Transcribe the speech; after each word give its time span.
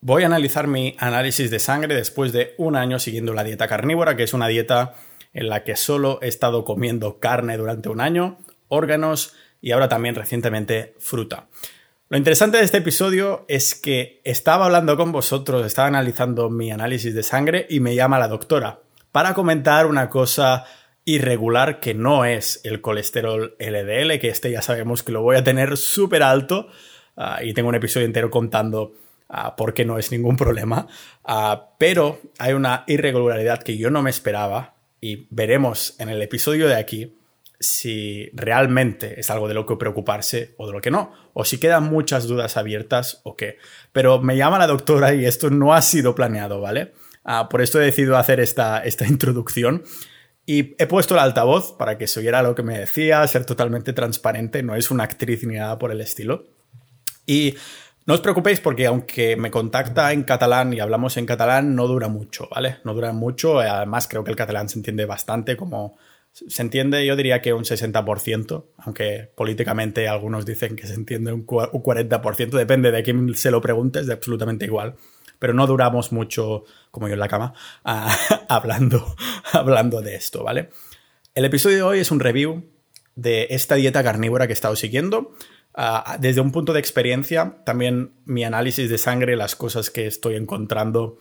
voy 0.00 0.22
a 0.22 0.26
analizar 0.26 0.66
mi 0.66 0.96
análisis 0.98 1.50
de 1.50 1.58
sangre 1.58 1.94
después 1.94 2.32
de 2.32 2.54
un 2.58 2.76
año 2.76 2.98
siguiendo 2.98 3.34
la 3.34 3.44
dieta 3.44 3.68
carnívora, 3.68 4.16
que 4.16 4.22
es 4.22 4.34
una 4.34 4.48
dieta 4.48 4.94
en 5.32 5.48
la 5.48 5.64
que 5.64 5.76
solo 5.76 6.18
he 6.22 6.28
estado 6.28 6.64
comiendo 6.64 7.18
carne 7.18 7.56
durante 7.56 7.88
un 7.88 8.00
año, 8.00 8.38
órganos 8.68 9.34
y 9.60 9.72
ahora 9.72 9.88
también 9.88 10.14
recientemente 10.14 10.94
fruta. 10.98 11.48
Lo 12.08 12.16
interesante 12.16 12.58
de 12.58 12.64
este 12.64 12.78
episodio 12.78 13.44
es 13.48 13.74
que 13.74 14.22
estaba 14.24 14.64
hablando 14.64 14.96
con 14.96 15.12
vosotros, 15.12 15.66
estaba 15.66 15.88
analizando 15.88 16.48
mi 16.48 16.70
análisis 16.70 17.14
de 17.14 17.22
sangre 17.22 17.66
y 17.68 17.80
me 17.80 17.94
llama 17.94 18.18
la 18.18 18.28
doctora 18.28 18.80
para 19.12 19.34
comentar 19.34 19.86
una 19.86 20.08
cosa 20.08 20.64
irregular 21.04 21.80
que 21.80 21.94
no 21.94 22.24
es 22.24 22.60
el 22.64 22.80
colesterol 22.80 23.56
LDL, 23.58 24.18
que 24.20 24.28
este 24.28 24.50
ya 24.50 24.62
sabemos 24.62 25.02
que 25.02 25.12
lo 25.12 25.22
voy 25.22 25.36
a 25.36 25.44
tener 25.44 25.76
súper 25.76 26.22
alto 26.22 26.68
ah, 27.16 27.40
y 27.42 27.52
tengo 27.52 27.68
un 27.68 27.74
episodio 27.74 28.06
entero 28.06 28.30
contando 28.30 28.94
uh, 29.28 29.56
por 29.56 29.74
qué 29.74 29.84
no 29.84 29.98
es 29.98 30.10
ningún 30.12 30.36
problema, 30.36 30.86
ah, 31.24 31.74
pero 31.78 32.20
hay 32.38 32.52
una 32.52 32.84
irregularidad 32.86 33.62
que 33.62 33.76
yo 33.76 33.90
no 33.90 34.02
me 34.02 34.10
esperaba 34.10 34.74
y 35.00 35.26
veremos 35.30 35.94
en 35.98 36.08
el 36.08 36.20
episodio 36.22 36.68
de 36.68 36.76
aquí 36.76 37.14
si 37.60 38.30
realmente 38.34 39.18
es 39.18 39.30
algo 39.30 39.48
de 39.48 39.54
lo 39.54 39.66
que 39.66 39.76
preocuparse 39.76 40.54
o 40.58 40.66
de 40.66 40.72
lo 40.72 40.80
que 40.80 40.90
no, 40.90 41.12
o 41.34 41.44
si 41.44 41.58
quedan 41.58 41.84
muchas 41.84 42.26
dudas 42.28 42.56
abiertas 42.56 43.20
o 43.24 43.36
qué. 43.36 43.58
Pero 43.92 44.20
me 44.20 44.36
llama 44.36 44.58
la 44.58 44.66
doctora 44.66 45.14
y 45.14 45.26
esto 45.26 45.50
no 45.50 45.74
ha 45.74 45.82
sido 45.82 46.14
planeado, 46.14 46.60
¿vale? 46.60 46.92
Ah, 47.24 47.48
por 47.48 47.60
esto 47.60 47.80
he 47.80 47.84
decidido 47.84 48.16
hacer 48.16 48.40
esta, 48.40 48.78
esta 48.78 49.06
introducción. 49.06 49.82
Y 50.46 50.74
he 50.78 50.86
puesto 50.86 51.14
el 51.14 51.20
altavoz 51.20 51.72
para 51.72 51.98
que 51.98 52.06
se 52.06 52.20
oyera 52.20 52.42
lo 52.42 52.54
que 52.54 52.62
me 52.62 52.78
decía, 52.78 53.26
ser 53.26 53.44
totalmente 53.44 53.92
transparente, 53.92 54.62
no 54.62 54.76
es 54.76 54.90
una 54.90 55.04
actriz 55.04 55.44
ni 55.44 55.56
nada 55.56 55.78
por 55.78 55.90
el 55.92 56.00
estilo. 56.00 56.46
Y 57.26 57.56
no 58.08 58.14
os 58.14 58.22
preocupéis 58.22 58.58
porque 58.58 58.86
aunque 58.86 59.36
me 59.36 59.50
contacta 59.50 60.14
en 60.14 60.22
catalán 60.22 60.72
y 60.72 60.80
hablamos 60.80 61.18
en 61.18 61.26
catalán, 61.26 61.74
no 61.74 61.86
dura 61.86 62.08
mucho, 62.08 62.48
¿vale? 62.50 62.78
No 62.82 62.94
dura 62.94 63.12
mucho, 63.12 63.60
además 63.60 64.08
creo 64.08 64.24
que 64.24 64.30
el 64.30 64.36
catalán 64.36 64.70
se 64.70 64.78
entiende 64.78 65.04
bastante 65.04 65.58
como 65.58 65.98
se 66.32 66.62
entiende, 66.62 67.04
yo 67.04 67.16
diría 67.16 67.42
que 67.42 67.52
un 67.52 67.64
60%, 67.64 68.64
aunque 68.78 69.30
políticamente 69.34 70.08
algunos 70.08 70.46
dicen 70.46 70.74
que 70.74 70.86
se 70.86 70.94
entiende 70.94 71.34
un 71.34 71.46
40%, 71.46 72.50
depende 72.50 72.92
de 72.92 73.02
quién 73.02 73.34
se 73.34 73.50
lo 73.50 73.60
preguntes, 73.60 74.06
de 74.06 74.14
absolutamente 74.14 74.64
igual. 74.64 74.94
Pero 75.38 75.52
no 75.52 75.66
duramos 75.66 76.10
mucho, 76.10 76.64
como 76.90 77.08
yo 77.08 77.14
en 77.14 77.20
la 77.20 77.28
cama, 77.28 77.52
hablando, 78.48 79.16
hablando 79.52 80.00
de 80.00 80.14
esto, 80.14 80.44
¿vale? 80.44 80.70
El 81.34 81.44
episodio 81.44 81.76
de 81.76 81.82
hoy 81.82 81.98
es 81.98 82.10
un 82.10 82.20
review 82.20 82.64
de 83.16 83.48
esta 83.50 83.74
dieta 83.74 84.02
carnívora 84.02 84.46
que 84.46 84.52
he 84.52 84.54
estado 84.54 84.76
siguiendo. 84.76 85.34
Ah, 85.74 86.16
desde 86.18 86.40
un 86.40 86.50
punto 86.50 86.72
de 86.72 86.80
experiencia, 86.80 87.58
también 87.64 88.12
mi 88.24 88.44
análisis 88.44 88.90
de 88.90 88.98
sangre, 88.98 89.36
las 89.36 89.54
cosas 89.54 89.90
que 89.90 90.06
estoy 90.06 90.34
encontrando 90.34 91.18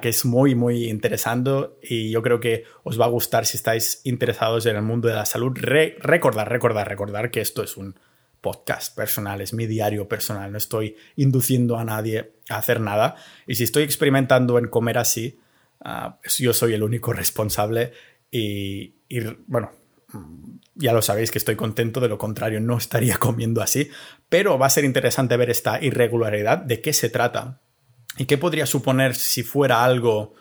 que 0.00 0.10
es 0.10 0.24
muy, 0.24 0.54
muy 0.54 0.90
interesante 0.90 1.70
y 1.82 2.10
yo 2.10 2.22
creo 2.22 2.40
que 2.40 2.64
os 2.82 3.00
va 3.00 3.06
a 3.06 3.08
gustar 3.08 3.46
si 3.46 3.56
estáis 3.56 4.00
interesados 4.04 4.66
en 4.66 4.76
el 4.76 4.82
mundo 4.82 5.08
de 5.08 5.14
la 5.14 5.24
salud. 5.24 5.56
recordar, 5.56 6.48
recordar, 6.48 6.88
recordar 6.88 7.30
que 7.30 7.40
esto 7.40 7.62
es 7.62 7.76
un 7.76 7.98
podcast 8.40 8.94
personal, 8.94 9.40
es 9.40 9.54
mi 9.54 9.66
diario 9.66 10.08
personal, 10.08 10.50
no 10.50 10.58
estoy 10.58 10.96
induciendo 11.16 11.78
a 11.78 11.84
nadie 11.84 12.32
a 12.50 12.56
hacer 12.56 12.80
nada. 12.80 13.16
Y 13.46 13.54
si 13.54 13.64
estoy 13.64 13.84
experimentando 13.84 14.58
en 14.58 14.68
comer 14.68 14.98
así, 14.98 15.38
ah, 15.80 16.18
yo 16.38 16.52
soy 16.52 16.74
el 16.74 16.82
único 16.82 17.12
responsable 17.14 17.92
y, 18.30 18.96
y, 19.08 19.20
bueno, 19.46 19.70
ya 20.74 20.92
lo 20.92 21.02
sabéis 21.02 21.30
que 21.30 21.38
estoy 21.38 21.56
contento, 21.56 22.00
de 22.00 22.08
lo 22.08 22.18
contrario 22.18 22.60
no 22.60 22.78
estaría 22.78 23.16
comiendo 23.18 23.62
así, 23.62 23.90
pero 24.28 24.58
va 24.58 24.66
a 24.66 24.70
ser 24.70 24.84
interesante 24.84 25.36
ver 25.36 25.50
esta 25.50 25.82
irregularidad, 25.82 26.58
de 26.58 26.80
qué 26.80 26.92
se 26.92 27.10
trata 27.10 27.60
¿Y 28.16 28.26
qué 28.26 28.38
podría 28.38 28.66
suponer 28.66 29.14
si 29.14 29.42
fuera 29.42 29.84
algo 29.84 30.34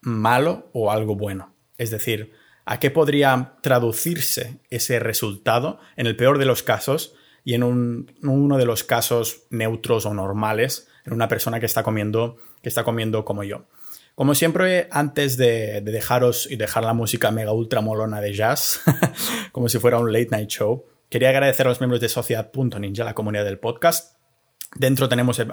malo 0.00 0.70
o 0.72 0.90
algo 0.90 1.14
bueno? 1.14 1.54
Es 1.76 1.90
decir, 1.90 2.32
¿a 2.64 2.80
qué 2.80 2.90
podría 2.90 3.54
traducirse 3.60 4.60
ese 4.70 4.98
resultado 4.98 5.78
en 5.96 6.06
el 6.06 6.16
peor 6.16 6.38
de 6.38 6.46
los 6.46 6.62
casos 6.62 7.14
y 7.44 7.54
en 7.54 7.62
uno 7.62 8.56
de 8.56 8.64
los 8.64 8.84
casos 8.84 9.42
neutros 9.50 10.06
o 10.06 10.14
normales 10.14 10.88
en 11.04 11.12
una 11.12 11.28
persona 11.28 11.60
que 11.60 11.66
está 11.66 11.82
comiendo, 11.82 12.36
que 12.62 12.68
está 12.68 12.84
comiendo 12.84 13.24
como 13.24 13.44
yo? 13.44 13.66
Como 14.14 14.34
siempre, 14.34 14.88
antes 14.90 15.36
de, 15.36 15.80
de 15.80 15.92
dejaros 15.92 16.50
y 16.50 16.56
dejar 16.56 16.84
la 16.84 16.92
música 16.92 17.30
mega 17.30 17.52
ultra 17.52 17.80
molona 17.80 18.20
de 18.20 18.32
jazz, 18.34 18.80
como 19.52 19.68
si 19.68 19.78
fuera 19.78 19.98
un 19.98 20.12
late 20.12 20.28
night 20.30 20.50
show, 20.50 20.84
quería 21.08 21.30
agradecer 21.30 21.66
a 21.66 21.70
los 21.70 21.80
miembros 21.80 22.00
de 22.00 22.08
Sociedad.ninja, 22.08 23.04
la 23.04 23.14
comunidad 23.14 23.44
del 23.44 23.58
podcast, 23.58 24.16
Dentro 24.74 25.08
tenemos 25.08 25.38
eh, 25.38 25.46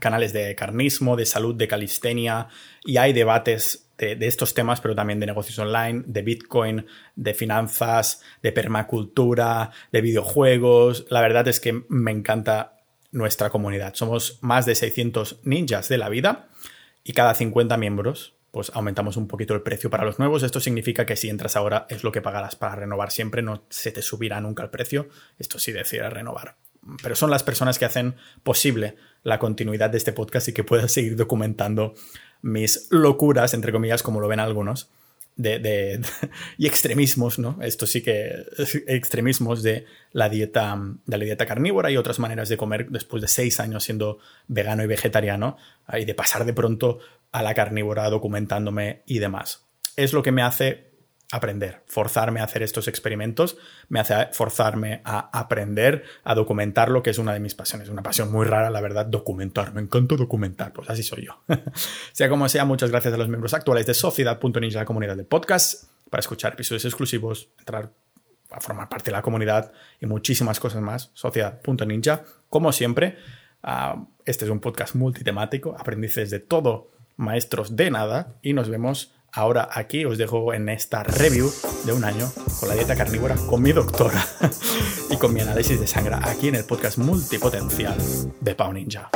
canales 0.00 0.32
de 0.32 0.54
carnismo, 0.54 1.16
de 1.16 1.26
salud, 1.26 1.54
de 1.54 1.68
calistenia 1.68 2.48
y 2.84 2.96
hay 2.96 3.12
debates 3.12 3.92
de, 3.98 4.26
estos 4.26 4.52
temas, 4.52 4.80
pero 4.80 4.96
también 4.96 5.20
de 5.20 5.26
negocios 5.26 5.58
online, 5.60 6.02
de 6.06 6.22
Bitcoin, 6.22 6.86
de 7.14 7.34
finanzas, 7.34 8.20
de 8.42 8.50
permacultura, 8.50 9.70
de 9.92 10.00
videojuegos. 10.00 11.06
La 11.08 11.20
verdad 11.20 11.46
es 11.46 11.60
que 11.60 11.84
me 11.88 12.10
encanta 12.10 12.78
nuestra 13.12 13.48
comunidad. 13.48 13.94
Somos 13.94 14.38
más 14.40 14.66
de 14.66 14.74
600 14.74 15.40
ninjas 15.44 15.88
de 15.88 15.98
la 15.98 16.08
vida 16.08 16.48
y 17.04 17.12
cada 17.12 17.34
50 17.34 17.76
miembros 17.76 18.34
pues 18.50 18.70
aumentamos 18.72 19.16
un 19.16 19.26
poquito 19.26 19.52
el 19.54 19.62
precio 19.62 19.90
para 19.90 20.04
los 20.04 20.20
nuevos. 20.20 20.44
Esto 20.44 20.60
significa 20.60 21.06
que 21.06 21.16
si 21.16 21.28
entras 21.28 21.56
ahora 21.56 21.86
es 21.90 22.04
lo 22.04 22.12
que 22.12 22.22
pagarás 22.22 22.54
para 22.54 22.76
renovar 22.76 23.10
siempre, 23.10 23.42
no 23.42 23.64
se 23.68 23.90
te 23.90 24.00
subirá 24.00 24.40
nunca 24.40 24.62
el 24.62 24.70
precio. 24.70 25.08
Esto 25.38 25.58
sí 25.58 25.72
decides 25.72 26.12
renovar 26.12 26.56
pero 27.02 27.16
son 27.16 27.30
las 27.30 27.42
personas 27.42 27.78
que 27.78 27.84
hacen 27.84 28.16
posible 28.42 28.96
la 29.22 29.38
continuidad 29.38 29.90
de 29.90 29.98
este 29.98 30.12
podcast 30.12 30.48
y 30.48 30.52
que 30.52 30.64
pueda 30.64 30.88
seguir 30.88 31.16
documentando 31.16 31.94
mis 32.42 32.88
locuras, 32.90 33.54
entre 33.54 33.72
comillas, 33.72 34.02
como 34.02 34.20
lo 34.20 34.28
ven 34.28 34.40
algunos, 34.40 34.90
de, 35.36 36.00
y 36.58 36.66
extremismos, 36.66 37.38
¿no? 37.38 37.58
Esto 37.62 37.86
sí 37.86 38.02
que 38.02 38.44
extremismos 38.86 39.62
de 39.62 39.86
la 40.12 40.28
dieta, 40.28 40.78
de 41.06 41.18
la 41.18 41.24
dieta 41.24 41.46
carnívora 41.46 41.90
y 41.90 41.96
otras 41.96 42.18
maneras 42.18 42.48
de 42.48 42.56
comer 42.56 42.88
después 42.90 43.20
de 43.20 43.28
seis 43.28 43.60
años 43.60 43.84
siendo 43.84 44.18
vegano 44.46 44.82
y 44.82 44.86
vegetariano 44.86 45.56
y 45.92 46.04
de 46.04 46.14
pasar 46.14 46.44
de 46.44 46.52
pronto 46.52 46.98
a 47.32 47.42
la 47.42 47.54
carnívora 47.54 48.08
documentándome 48.10 49.02
y 49.06 49.18
demás. 49.18 49.66
Es 49.96 50.12
lo 50.12 50.22
que 50.22 50.32
me 50.32 50.42
hace 50.42 50.93
aprender, 51.32 51.82
forzarme 51.86 52.40
a 52.40 52.44
hacer 52.44 52.62
estos 52.62 52.88
experimentos, 52.88 53.56
me 53.88 54.00
hace 54.00 54.14
forzarme 54.32 55.00
a 55.04 55.30
aprender, 55.38 56.04
a 56.22 56.34
documentar 56.34 56.90
lo 56.90 57.02
que 57.02 57.10
es 57.10 57.18
una 57.18 57.32
de 57.32 57.40
mis 57.40 57.54
pasiones. 57.54 57.88
Una 57.88 58.02
pasión 58.02 58.30
muy 58.30 58.46
rara, 58.46 58.70
la 58.70 58.80
verdad, 58.80 59.06
documentar. 59.06 59.74
Me 59.74 59.80
encanta 59.80 60.16
documentar, 60.16 60.72
pues 60.72 60.90
así 60.90 61.02
soy 61.02 61.26
yo. 61.26 61.42
sea 62.12 62.28
como 62.28 62.48
sea, 62.48 62.64
muchas 62.64 62.90
gracias 62.90 63.14
a 63.14 63.16
los 63.16 63.28
miembros 63.28 63.54
actuales 63.54 63.86
de 63.86 63.94
Sociedad.ninja, 63.94 64.80
la 64.80 64.84
comunidad 64.84 65.16
del 65.16 65.26
podcast, 65.26 65.84
para 66.10 66.20
escuchar 66.20 66.52
episodios 66.52 66.84
exclusivos, 66.84 67.48
entrar 67.58 67.90
a 68.50 68.60
formar 68.60 68.88
parte 68.88 69.06
de 69.06 69.12
la 69.12 69.22
comunidad 69.22 69.72
y 70.00 70.06
muchísimas 70.06 70.60
cosas 70.60 70.82
más. 70.82 71.10
Sociedad.ninja, 71.14 72.24
como 72.48 72.72
siempre. 72.72 73.16
Ah, 73.62 74.04
este 74.24 74.44
es 74.44 74.50
un 74.50 74.60
podcast 74.60 74.94
multitemático, 74.94 75.74
aprendices 75.78 76.30
de 76.30 76.38
todo, 76.38 76.90
maestros 77.16 77.76
de 77.76 77.90
nada, 77.90 78.36
y 78.42 78.52
nos 78.52 78.68
vemos 78.68 79.13
Ahora 79.36 79.68
aquí 79.72 80.04
os 80.04 80.16
dejo 80.16 80.54
en 80.54 80.68
esta 80.68 81.02
review 81.02 81.52
de 81.84 81.92
un 81.92 82.04
año 82.04 82.30
con 82.60 82.68
la 82.68 82.76
dieta 82.76 82.94
carnívora, 82.94 83.34
con 83.34 83.60
mi 83.62 83.72
doctora 83.72 84.24
y 85.10 85.16
con 85.16 85.34
mi 85.34 85.40
análisis 85.40 85.80
de 85.80 85.88
sangre 85.88 86.14
aquí 86.22 86.46
en 86.46 86.54
el 86.54 86.64
podcast 86.64 86.98
multipotencial 86.98 87.96
de 88.40 88.54
Pau 88.54 88.72
Ninja. 88.72 89.10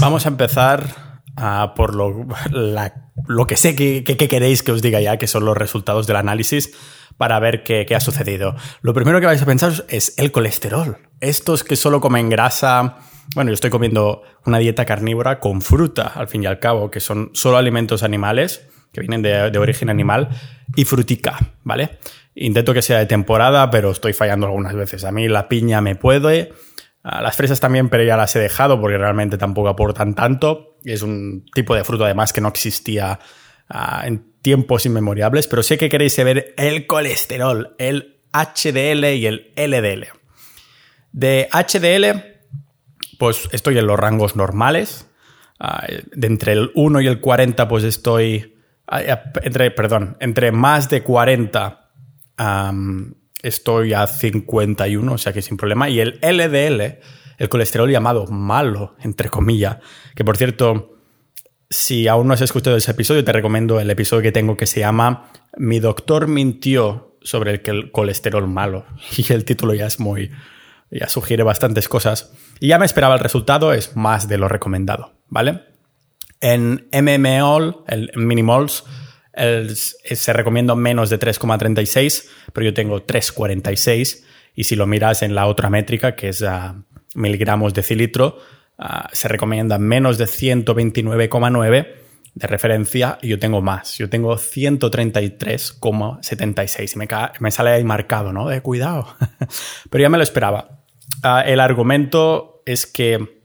Vamos 0.00 0.26
a 0.26 0.28
empezar 0.30 1.22
ah, 1.36 1.74
por 1.76 1.94
lo, 1.94 3.46
que 3.46 3.56
sé 3.56 3.76
que, 3.76 4.02
queréis 4.02 4.64
que 4.64 4.72
os 4.72 4.82
diga 4.82 5.00
ya, 5.00 5.16
que 5.16 5.28
son 5.28 5.44
los 5.44 5.56
resultados 5.56 6.08
del 6.08 6.16
análisis, 6.16 6.72
para 7.16 7.38
ver 7.38 7.62
qué, 7.62 7.86
qué 7.86 7.94
ha 7.94 8.00
sucedido. 8.00 8.56
Lo 8.82 8.94
primero 8.94 9.20
que 9.20 9.26
vais 9.26 9.42
a 9.42 9.46
pensar 9.46 9.84
es 9.88 10.14
el 10.16 10.32
colesterol. 10.32 10.98
Estos 11.20 11.62
que 11.62 11.76
solo 11.76 12.00
comen 12.00 12.30
grasa, 12.30 12.96
bueno, 13.34 13.50
yo 13.50 13.54
estoy 13.54 13.70
comiendo 13.70 14.22
una 14.46 14.58
dieta 14.58 14.84
carnívora 14.84 15.38
con 15.38 15.60
fruta, 15.60 16.12
al 16.14 16.28
fin 16.28 16.42
y 16.42 16.46
al 16.46 16.58
cabo, 16.58 16.90
que 16.90 17.00
son 17.00 17.30
solo 17.34 17.56
alimentos 17.58 18.02
animales, 18.02 18.66
que 18.92 19.00
vienen 19.00 19.22
de, 19.22 19.58
origen 19.58 19.90
animal, 19.90 20.28
y 20.74 20.84
frutica, 20.84 21.38
¿vale? 21.62 21.98
Intento 22.34 22.72
que 22.72 22.82
sea 22.82 22.98
de 22.98 23.06
temporada, 23.06 23.70
pero 23.70 23.90
estoy 23.90 24.12
fallando 24.12 24.46
algunas 24.46 24.74
veces. 24.74 25.04
A 25.04 25.12
mí 25.12 25.28
la 25.28 25.48
piña 25.48 25.80
me 25.80 25.96
puede, 25.96 26.52
las 27.02 27.36
fresas 27.36 27.60
también, 27.60 27.88
pero 27.88 28.04
ya 28.04 28.16
las 28.16 28.34
he 28.36 28.38
dejado 28.38 28.80
porque 28.80 28.96
realmente 28.96 29.36
tampoco 29.36 29.68
aportan 29.68 30.14
tanto. 30.14 30.76
Es 30.84 31.02
un 31.02 31.44
tipo 31.52 31.74
de 31.74 31.84
fruta 31.84 32.04
además 32.04 32.32
que 32.32 32.40
no 32.40 32.48
existía 32.48 33.18
ah, 33.68 34.02
en 34.06 34.32
tiempos 34.40 34.86
inmemorables, 34.86 35.46
pero 35.46 35.62
sé 35.62 35.76
que 35.76 35.88
queréis 35.88 36.14
saber 36.14 36.54
el 36.56 36.86
colesterol, 36.86 37.74
el 37.78 38.20
HDL 38.32 39.04
y 39.14 39.26
el 39.26 39.52
LDL. 39.56 40.06
De 41.12 41.48
HDL 41.52 42.37
pues 43.18 43.48
estoy 43.52 43.78
en 43.78 43.86
los 43.86 43.98
rangos 43.98 44.36
normales. 44.36 45.06
Ah, 45.60 45.86
de 46.12 46.26
entre 46.26 46.52
el 46.52 46.70
1 46.74 47.00
y 47.00 47.06
el 47.08 47.20
40, 47.20 47.68
pues 47.68 47.84
estoy. 47.84 48.56
Ah, 48.86 49.02
entre, 49.42 49.70
perdón, 49.70 50.16
entre 50.20 50.52
más 50.52 50.88
de 50.88 51.02
40 51.02 51.84
estoy 53.42 53.92
a 53.92 54.06
51, 54.06 55.12
o 55.12 55.18
sea 55.18 55.32
que 55.32 55.42
sin 55.42 55.56
problema. 55.56 55.88
Y 55.88 56.00
el 56.00 56.18
LDL, 56.22 56.98
el 57.38 57.48
colesterol 57.48 57.90
llamado 57.90 58.26
malo, 58.26 58.96
entre 59.02 59.28
comillas, 59.28 59.78
que 60.14 60.24
por 60.24 60.36
cierto, 60.36 60.96
si 61.70 62.08
aún 62.08 62.28
no 62.28 62.34
has 62.34 62.40
escuchado 62.40 62.76
ese 62.76 62.92
episodio, 62.92 63.24
te 63.24 63.32
recomiendo 63.32 63.80
el 63.80 63.90
episodio 63.90 64.22
que 64.22 64.32
tengo 64.32 64.56
que 64.56 64.66
se 64.66 64.80
llama 64.80 65.30
Mi 65.56 65.80
doctor 65.80 66.26
mintió 66.28 67.16
sobre 67.22 67.60
el 67.64 67.90
colesterol 67.90 68.46
malo. 68.48 68.86
Y 69.16 69.32
el 69.32 69.44
título 69.44 69.74
ya 69.74 69.86
es 69.86 70.00
muy... 70.00 70.30
ya 70.90 71.08
sugiere 71.08 71.42
bastantes 71.42 71.88
cosas. 71.88 72.32
Y 72.60 72.68
ya 72.68 72.78
me 72.78 72.86
esperaba 72.86 73.14
el 73.14 73.20
resultado, 73.20 73.72
es 73.72 73.96
más 73.96 74.28
de 74.28 74.38
lo 74.38 74.48
recomendado, 74.48 75.14
¿vale? 75.28 75.62
En 76.40 76.88
MMOL, 76.92 77.84
el 77.88 78.12
Minimols, 78.16 78.84
se 79.34 80.32
recomienda 80.32 80.74
menos 80.74 81.10
de 81.10 81.18
3,36, 81.18 82.28
pero 82.52 82.66
yo 82.66 82.74
tengo 82.74 83.06
3,46. 83.06 84.24
Y 84.54 84.64
si 84.64 84.76
lo 84.76 84.86
miras 84.86 85.22
en 85.22 85.34
la 85.34 85.46
otra 85.46 85.70
métrica, 85.70 86.16
que 86.16 86.30
es 86.30 86.42
a 86.42 86.82
miligramos 87.14 87.74
de 87.74 87.82
cilitro, 87.82 88.38
ah, 88.78 89.08
se 89.12 89.28
recomienda 89.28 89.78
menos 89.78 90.18
de 90.18 90.26
129,9 90.26 91.94
de 92.34 92.46
referencia 92.46 93.18
y 93.22 93.28
yo 93.28 93.38
tengo 93.38 93.62
más. 93.62 93.96
Yo 93.98 94.08
tengo 94.08 94.36
133,76. 94.36 96.96
Me, 96.96 97.06
me 97.40 97.50
sale 97.50 97.70
ahí 97.70 97.84
marcado, 97.84 98.32
¿no? 98.32 98.48
De 98.48 98.60
cuidado. 98.60 99.14
pero 99.90 100.02
ya 100.02 100.08
me 100.08 100.18
lo 100.18 100.24
esperaba. 100.24 100.77
Ah, 101.22 101.42
el 101.46 101.60
argumento 101.60 102.62
es 102.64 102.86
que 102.86 103.38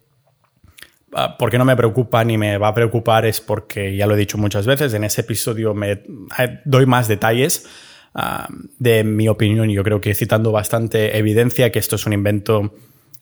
Ah, 1.15 1.37
¿Por 1.37 1.51
qué 1.51 1.57
no 1.57 1.65
me 1.65 1.75
preocupa 1.75 2.23
ni 2.23 2.37
me 2.37 2.57
va 2.57 2.69
a 2.69 2.73
preocupar? 2.73 3.25
Es 3.25 3.39
porque 3.39 3.95
ya 3.95 4.07
lo 4.07 4.15
he 4.15 4.17
dicho 4.17 4.37
muchas 4.37 4.65
veces, 4.65 4.93
en 4.93 5.03
ese 5.03 5.21
episodio 5.21 5.73
me 5.73 5.91
eh, 5.91 6.59
doy 6.65 6.85
más 6.85 7.07
detalles 7.07 7.67
ah, 8.15 8.47
de 8.79 9.03
mi 9.03 9.27
opinión. 9.27 9.69
Yo 9.69 9.83
creo 9.83 10.01
que 10.01 10.15
citando 10.15 10.51
bastante 10.51 11.17
evidencia 11.17 11.71
que 11.71 11.79
esto 11.79 11.95
es 11.95 12.05
un 12.05 12.13
invento 12.13 12.73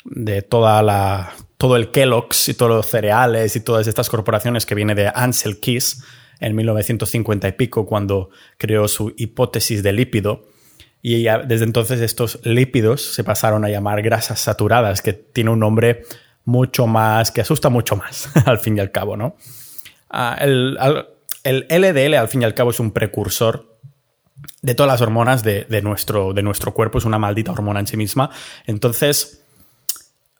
de 0.05 0.41
toda 0.41 0.81
la, 0.81 1.33
todo 1.57 1.75
el 1.75 1.91
Kellogg's 1.91 2.49
y 2.49 2.53
todos 2.53 2.71
los 2.71 2.85
cereales 2.87 3.55
y 3.55 3.59
todas 3.59 3.87
estas 3.87 4.09
corporaciones 4.09 4.65
que 4.65 4.75
viene 4.75 4.95
de 4.95 5.11
Ansel 5.13 5.59
Keys 5.59 6.03
en 6.39 6.55
1950 6.55 7.47
y 7.47 7.51
pico 7.51 7.85
cuando 7.85 8.29
creó 8.57 8.87
su 8.87 9.13
hipótesis 9.17 9.83
de 9.83 9.91
lípido. 9.91 10.47
Y 11.01 11.23
desde 11.23 11.65
entonces 11.65 11.99
estos 12.01 12.39
lípidos 12.43 13.13
se 13.13 13.23
pasaron 13.23 13.65
a 13.65 13.69
llamar 13.69 14.01
grasas 14.01 14.39
saturadas, 14.39 15.01
que 15.01 15.13
tiene 15.13 15.49
un 15.49 15.59
nombre 15.59 16.03
mucho 16.45 16.87
más, 16.87 17.31
que 17.31 17.41
asusta 17.41 17.69
mucho 17.69 17.95
más, 17.95 18.29
al 18.45 18.59
fin 18.59 18.77
y 18.77 18.79
al 18.79 18.91
cabo, 18.91 19.17
¿no? 19.17 19.35
Ah, 20.09 20.37
el, 20.39 20.77
LDL, 21.43 22.15
al 22.15 22.27
fin 22.27 22.41
y 22.41 22.45
al 22.45 22.53
cabo, 22.53 22.71
es 22.71 22.79
un 22.79 22.91
precursor 22.91 23.71
de 24.61 24.75
todas 24.75 24.91
las 24.91 25.01
hormonas 25.01 25.43
de, 25.43 25.65
nuestro, 25.81 26.33
de 26.33 26.43
nuestro 26.43 26.73
cuerpo, 26.73 26.97
es 26.97 27.05
una 27.05 27.17
maldita 27.17 27.51
hormona 27.51 27.79
en 27.79 27.87
sí 27.87 27.97
misma. 27.97 28.29
Entonces, 28.67 29.43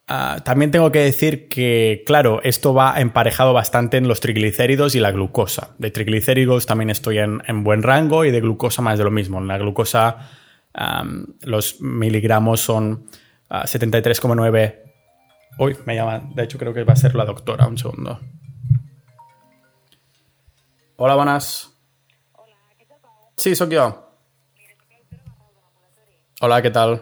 ah, 0.07 0.42
también 0.44 0.69
tengo 0.69 0.92
que 0.92 1.00
decir 1.00 1.48
que, 1.48 2.04
claro, 2.06 2.40
esto 2.44 2.74
va 2.74 3.00
emparejado 3.00 3.54
bastante 3.54 3.98
en 3.98 4.07
los 4.07 4.19
triglicéridos 4.19 4.94
y 4.94 5.00
la 5.00 5.12
glucosa. 5.12 5.72
De 5.80 5.90
triglicéridos 5.90 6.66
también 6.66 6.90
estoy 6.90 7.18
en, 7.19 7.64
buen 7.64 7.81
rango 7.81 8.25
y 8.25 8.31
de 8.31 8.42
glucosa 8.42 8.81
más 8.81 9.00
de 9.00 9.06
lo 9.06 9.12
mismo. 9.12 9.40
En 9.40 9.48
la 9.48 9.57
glucosa, 9.57 10.30
los 11.41 11.81
miligramos 11.81 12.62
son 12.62 13.07
73,9 13.50 14.75
ah, 14.75 14.91
Uy, 15.57 15.77
me 15.85 15.95
llaman. 15.95 16.33
De 16.33 16.44
hecho, 16.44 16.57
creo 16.57 16.73
que 16.73 16.83
va 16.83 16.94
a 16.94 16.95
ser 16.95 17.13
la 17.13 17.25
doctora. 17.25 17.68
Un 17.68 17.77
segundo. 17.77 18.19
Hola, 20.95 21.15
buenas. 21.15 21.77
Hola, 22.33 22.56
¿qué 22.77 22.85
tal? 22.85 23.00
Sí, 23.35 23.56
soy 23.56 23.69
yo. 23.69 24.12
Hola, 26.41 26.57
què 26.63 26.71
tal? 26.73 26.95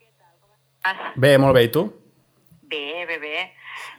Què 0.00 0.08
tal? 0.16 0.36
Com 0.40 0.52
estàs? 0.56 1.16
Bé, 1.20 1.34
molt 1.36 1.52
bé. 1.58 1.66
I 1.66 1.72
tu? 1.74 1.82
Bé, 2.70 3.04
bé, 3.10 3.18
bé. 3.20 3.42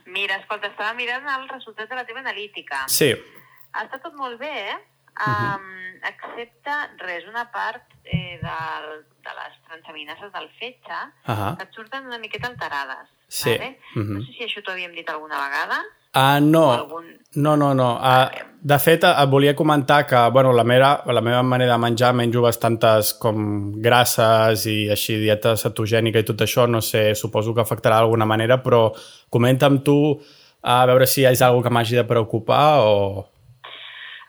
Mira, 0.10 0.40
escolta, 0.42 0.72
estava 0.72 0.96
mirant 0.98 1.28
els 1.36 1.52
resultats 1.52 1.92
de 1.92 2.00
la 2.00 2.08
teva 2.08 2.24
analítica. 2.24 2.86
Sí. 2.90 3.12
Estat 3.14 4.02
tot 4.02 4.16
molt 4.18 4.40
bé, 4.40 4.50
eh? 4.72 4.80
Uh 5.20 5.28
-huh. 5.28 5.60
um, 5.60 6.00
excepte, 6.10 6.76
res, 7.06 7.28
una 7.28 7.52
part 7.52 7.89
eh, 8.04 8.40
del, 8.42 8.90
de 9.26 9.32
les 9.40 9.56
transaminases 9.68 10.32
del 10.34 10.50
fetge 10.60 11.00
uh 11.28 11.34
-huh. 11.34 11.58
que 11.58 11.64
et 11.64 11.74
surten 11.74 12.06
una 12.06 12.18
miqueta 12.18 12.48
alterades. 12.48 13.08
Sí. 13.28 13.52
Vale? 13.58 13.80
Uh 13.96 14.02
-huh. 14.02 14.18
No 14.18 14.22
sé 14.26 14.32
si 14.34 14.44
això 14.44 14.64
t'ho 14.64 14.72
havíem 14.72 14.94
dit 14.94 15.10
alguna 15.10 15.38
vegada. 15.46 15.84
Ah, 16.14 16.40
no. 16.40 16.72
Algun... 16.72 17.06
No, 17.36 17.56
no, 17.56 17.74
no. 17.74 18.00
Uh, 18.02 18.30
de 18.62 18.80
fet, 18.80 19.04
et 19.04 19.30
volia 19.30 19.56
comentar 19.56 20.08
que 20.08 20.30
bueno, 20.32 20.52
la, 20.52 20.64
meva, 20.64 21.04
la 21.06 21.22
meva 21.22 21.44
manera 21.44 21.74
de 21.74 21.78
menjar 21.80 22.14
menjo 22.14 22.42
bastantes 22.42 23.14
com 23.14 23.80
grasses 23.80 24.66
i 24.66 24.90
així 24.90 25.20
dieta 25.22 25.56
cetogènica 25.56 26.20
i 26.20 26.26
tot 26.28 26.42
això, 26.42 26.68
no 26.68 26.82
sé, 26.82 27.14
suposo 27.16 27.54
que 27.54 27.62
afectarà 27.62 28.02
d'alguna 28.02 28.26
manera, 28.26 28.58
però 28.64 28.90
comenta'm 29.30 29.84
tu 29.84 30.20
a 30.62 30.86
veure 30.86 31.06
si 31.08 31.22
hi 31.22 31.26
ha 31.26 31.46
alguna 31.46 31.64
que 31.64 31.74
m'hagi 31.74 31.96
de 31.96 32.04
preocupar 32.04 32.80
o... 32.82 33.28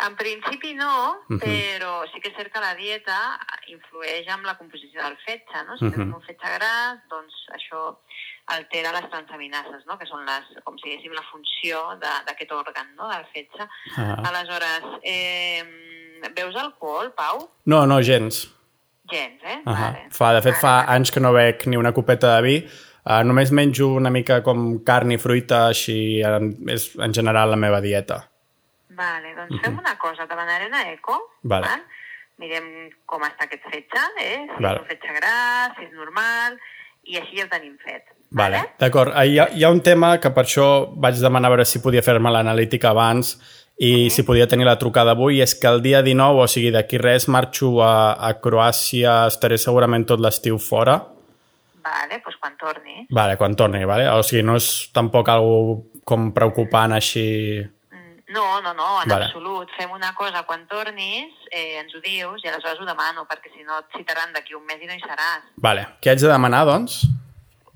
En 0.06 0.16
principi 0.16 0.72
no, 0.74 1.20
uh 1.28 1.36
-huh. 1.36 1.38
però 1.38 2.06
sí 2.12 2.20
que 2.20 2.30
és 2.30 2.36
cert 2.36 2.52
que 2.52 2.60
la 2.60 2.74
dieta 2.74 3.38
influeix 3.68 4.26
en 4.26 4.42
la 4.42 4.56
composició 4.56 5.02
del 5.02 5.16
fetge, 5.26 5.58
no? 5.66 5.76
Si 5.76 5.84
uh 5.84 5.90
-huh. 5.90 5.96
tens 5.96 6.14
un 6.14 6.22
fetge 6.22 6.48
gras, 6.56 6.98
doncs 7.08 7.34
això 7.58 7.98
altera 8.46 8.92
les 8.92 9.08
transaminases, 9.10 9.84
no? 9.86 9.98
que 9.98 10.06
són 10.06 10.24
les, 10.26 10.46
com 10.64 10.78
si 10.78 10.88
diguéssim 10.88 11.12
la 11.12 11.26
funció 11.30 11.82
d'aquest 12.00 12.52
òrgan, 12.52 12.94
no? 12.96 13.08
del 13.08 13.26
fetge. 13.34 13.66
-huh. 13.96 14.28
Aleshores, 14.28 14.84
eh, 15.02 15.64
veus 16.34 16.56
alcohol, 16.56 17.12
Pau? 17.16 17.50
No, 17.64 17.86
no, 17.86 18.02
gens. 18.02 18.48
Gens, 19.10 19.42
eh? 19.42 19.62
Uh 19.64 19.72
-huh. 19.72 19.92
vale. 19.92 20.06
fa, 20.10 20.32
de 20.32 20.42
fet, 20.42 20.56
fa 20.60 20.84
anys 20.88 21.10
que 21.10 21.20
no 21.20 21.32
bec 21.32 21.66
ni 21.66 21.76
una 21.76 21.92
copeta 21.92 22.36
de 22.36 22.42
vi. 22.42 22.68
Uh, 23.02 23.22
només 23.24 23.50
menjo 23.50 23.86
una 23.94 24.10
mica 24.10 24.42
com 24.42 24.84
carn 24.84 25.10
i 25.12 25.18
fruita, 25.18 25.66
així 25.68 26.20
en, 26.22 26.68
és 26.68 26.96
en 26.98 27.14
general 27.14 27.50
la 27.50 27.56
meva 27.56 27.80
dieta. 27.80 28.29
Vale, 28.96 29.34
doncs 29.34 29.54
uh 29.54 29.56
-huh. 29.56 29.64
fem 29.64 29.78
una 29.78 29.96
cosa, 29.98 30.26
te 30.26 30.34
l'anar 30.34 30.66
una 30.66 30.82
eco. 30.92 31.16
Vale. 31.42 31.66
Val? 31.66 31.82
Mirem 32.38 32.90
com 33.06 33.20
està 33.22 33.44
aquest 33.44 33.62
fetge, 33.70 34.02
eh? 34.18 34.46
si 34.56 34.62
vale. 34.62 34.76
és 34.76 34.80
un 34.80 34.88
fetge 34.88 35.12
gras, 35.18 35.72
si 35.76 35.84
és 35.84 35.92
normal, 35.92 36.58
i 37.04 37.18
així 37.18 37.36
ja 37.36 37.44
el 37.44 37.50
tenim 37.50 37.76
fet. 37.84 38.04
Vale, 38.30 38.56
vale? 38.56 38.74
d'acord. 38.78 39.12
Hi, 39.12 39.38
ha, 39.38 39.48
hi 39.52 39.64
ha 39.64 39.70
un 39.70 39.82
tema 39.82 40.18
que 40.18 40.30
per 40.30 40.44
això 40.44 40.88
vaig 40.96 41.20
demanar 41.20 41.48
a 41.48 41.54
veure 41.54 41.64
si 41.64 41.82
podia 41.82 42.02
fer-me 42.02 42.30
l'analítica 42.30 42.90
abans 42.90 43.36
i 43.80 44.10
sí. 44.10 44.16
si 44.16 44.22
podia 44.22 44.46
tenir 44.46 44.66
la 44.66 44.76
trucada 44.78 45.14
avui, 45.16 45.40
és 45.40 45.54
que 45.54 45.66
el 45.66 45.80
dia 45.80 46.02
19, 46.02 46.42
o 46.44 46.46
sigui, 46.46 46.70
d'aquí 46.70 46.98
res, 47.00 47.28
marxo 47.28 47.80
a, 47.80 48.12
a 48.12 48.34
Croàcia, 48.40 49.26
estaré 49.26 49.56
segurament 49.58 50.04
tot 50.04 50.20
l'estiu 50.20 50.58
fora. 50.58 50.98
Vale, 51.80 52.20
doncs 52.20 52.36
quan 52.36 52.56
torni. 52.60 53.06
Vale, 53.10 53.36
quan 53.40 53.56
torni, 53.56 53.80
vale? 53.88 54.04
O 54.12 54.22
sigui, 54.22 54.42
no 54.44 54.58
és 54.60 54.90
tampoc 54.92 55.32
algo 55.32 55.84
com 56.04 56.30
preocupant 56.36 56.92
així... 56.92 57.64
No, 58.30 58.60
no, 58.62 58.72
no, 58.78 58.88
en 59.02 59.10
vale. 59.10 59.26
absolut. 59.26 59.70
Fem 59.76 59.90
una 59.90 60.12
cosa, 60.14 60.44
quan 60.46 60.66
tornis 60.70 61.34
eh, 61.50 61.80
ens 61.80 61.94
ho 61.94 62.02
dius 62.04 62.44
i 62.44 62.50
aleshores 62.50 62.78
ho 62.78 62.86
demano, 62.86 63.26
perquè 63.30 63.50
si 63.50 63.66
no 63.66 63.80
et 63.82 63.96
citaran 63.96 64.30
d'aquí 64.36 64.54
un 64.54 64.62
mes 64.68 64.78
i 64.82 64.86
no 64.86 64.94
hi 64.94 65.02
seràs. 65.02 65.50
Vale. 65.58 65.88
Què 65.98 66.12
haig 66.12 66.22
de 66.22 66.30
demanar, 66.30 66.62
doncs? 66.68 67.02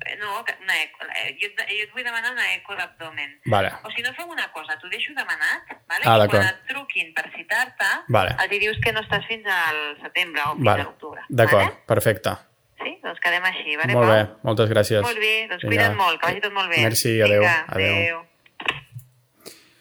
Eh, 0.05 0.17
no, 0.21 0.45
una 0.63 0.77
eco. 0.83 1.07
Eh, 1.09 1.35
jo, 1.41 1.49
jo 1.57 1.83
et 1.83 1.93
vull 1.95 2.05
demanar 2.05 2.33
una 2.35 2.47
eco 2.55 2.77
d'abdomen. 2.77 3.39
Vale. 3.51 3.73
O 3.83 3.93
si 3.95 4.05
no 4.05 4.13
fem 4.17 4.31
una 4.31 4.47
cosa, 4.53 4.77
t'ho 4.81 4.91
deixo 4.93 5.15
demanat, 5.17 5.75
vale? 5.91 6.05
ah, 6.05 6.19
i 6.23 6.29
quan 6.29 6.47
et 6.51 6.61
truquin 6.69 7.15
per 7.17 7.25
citar-te, 7.35 7.91
vale. 8.13 8.37
els 8.45 8.59
dius 8.61 8.83
que 8.85 8.93
no 8.93 9.03
estàs 9.05 9.25
fins 9.31 9.49
al 9.49 9.81
setembre 10.03 10.45
o 10.45 10.53
fins 10.59 10.69
vale. 10.69 10.85
a 10.85 10.91
l'octubre. 10.91 11.25
D'acord, 11.31 11.65
vale? 11.65 11.81
perfecte. 11.89 12.37
Sí? 12.85 12.95
Doncs 13.03 13.25
quedem 13.25 13.49
així, 13.49 13.79
vale, 13.81 13.97
Molt 13.97 14.13
bé, 14.13 14.21
moltes 14.45 14.71
gràcies. 14.71 15.03
Molt 15.07 15.19
bé, 15.19 15.35
doncs 15.49 15.65
Vinga. 15.65 15.73
cuida't 15.73 15.99
molt, 15.99 16.21
que 16.21 16.31
vagi 16.31 16.45
tot 16.45 16.57
molt 16.61 16.71
bé. 16.71 16.85
Merci, 16.85 17.17
adeu. 17.25 17.43
Vinga, 17.47 17.59
adeu. 17.73 17.97
adeu. 17.97 18.23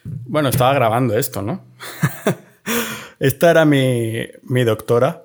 Bueno, 0.04 0.50
estaba 0.50 0.74
grabando 0.74 1.18
esto, 1.18 1.42
¿no? 1.42 1.66
Esta 3.20 3.52
era 3.52 3.66
mi, 3.66 4.28
mi 4.44 4.64
doctora 4.64 5.24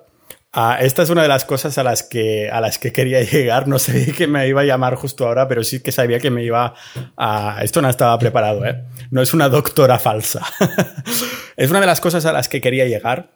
Ah, 0.51 0.79
esta 0.81 1.03
es 1.03 1.11
una 1.11 1.21
de 1.21 1.27
las 1.27 1.45
cosas 1.45 1.77
a 1.77 1.83
las, 1.83 2.01
que, 2.01 2.49
a 2.49 2.59
las 2.59 2.79
que 2.79 2.91
quería 2.91 3.21
llegar. 3.31 3.67
No 3.67 3.77
sabía 3.77 4.13
que 4.13 4.27
me 4.27 4.47
iba 4.47 4.61
a 4.61 4.65
llamar 4.65 4.95
justo 4.95 5.27
ahora, 5.27 5.47
pero 5.47 5.63
sí 5.63 5.81
que 5.81 5.91
sabía 5.91 6.19
que 6.19 6.31
me 6.31 6.43
iba 6.43 6.73
a... 7.17 7.59
Esto 7.61 7.81
no 7.81 7.89
estaba 7.89 8.17
preparado, 8.17 8.65
¿eh? 8.65 8.83
No 9.11 9.21
es 9.21 9.33
una 9.33 9.49
doctora 9.49 9.99
falsa. 9.99 10.43
es 11.55 11.69
una 11.69 11.79
de 11.79 11.85
las 11.85 12.01
cosas 12.01 12.25
a 12.25 12.33
las 12.33 12.49
que 12.49 12.61
quería 12.61 12.85
llegar. 12.85 13.31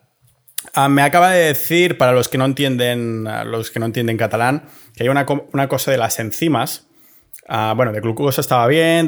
Ah, 0.74 0.90
me 0.90 1.04
acaba 1.04 1.32
de 1.32 1.48
decir, 1.48 1.98
para 1.98 2.14
los 2.14 2.30
que 2.30 2.38
no 2.38 2.46
entienden, 2.46 3.26
los 3.46 3.70
que 3.70 3.80
no 3.80 3.86
entienden 3.86 4.18
catalán, 4.18 4.64
que 4.96 5.04
hay 5.04 5.10
una, 5.10 5.26
una 5.52 5.68
cosa 5.68 5.92
de 5.92 5.98
las 5.98 6.18
enzimas. 6.20 6.88
Ah, 7.48 7.74
bueno, 7.76 7.92
de 7.92 8.00
glucosa 8.00 8.42
estaba 8.42 8.66
bien, 8.68 9.06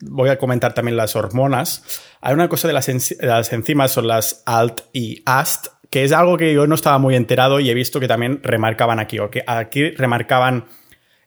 voy 0.00 0.30
a 0.30 0.38
comentar 0.38 0.74
también 0.74 0.96
las 0.96 1.16
hormonas. 1.16 2.02
Hay 2.20 2.34
una 2.34 2.48
cosa 2.48 2.68
de 2.68 2.74
las, 2.74 2.88
las 3.20 3.52
enzimas, 3.52 3.92
son 3.92 4.06
las 4.08 4.42
ALT 4.46 4.82
y 4.92 5.22
AST, 5.24 5.68
que 5.90 6.04
es 6.04 6.12
algo 6.12 6.36
que 6.36 6.52
yo 6.52 6.66
no 6.66 6.74
estaba 6.74 6.98
muy 6.98 7.14
enterado 7.14 7.60
y 7.60 7.70
he 7.70 7.74
visto 7.74 8.00
que 8.00 8.08
también 8.08 8.40
remarcaban 8.42 8.98
aquí, 8.98 9.18
o 9.18 9.30
que 9.30 9.42
aquí 9.46 9.90
remarcaban 9.90 10.66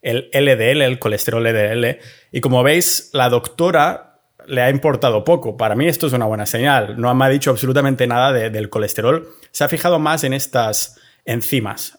el 0.01 0.29
LDL, 0.33 0.81
el 0.81 0.99
colesterol 0.99 1.43
LDL, 1.43 1.99
y 2.31 2.41
como 2.41 2.63
veis, 2.63 3.09
la 3.13 3.29
doctora 3.29 4.09
le 4.47 4.61
ha 4.61 4.69
importado 4.69 5.23
poco. 5.23 5.57
Para 5.57 5.75
mí 5.75 5.87
esto 5.87 6.07
es 6.07 6.13
una 6.13 6.25
buena 6.25 6.45
señal. 6.45 6.99
No 6.99 7.13
me 7.13 7.25
ha 7.25 7.29
dicho 7.29 7.51
absolutamente 7.51 8.07
nada 8.07 8.31
del 8.31 8.69
colesterol. 8.69 9.27
Se 9.51 9.63
ha 9.63 9.69
fijado 9.69 9.99
más 9.99 10.23
en 10.23 10.33
estas 10.33 10.99
enzimas. 11.25 11.97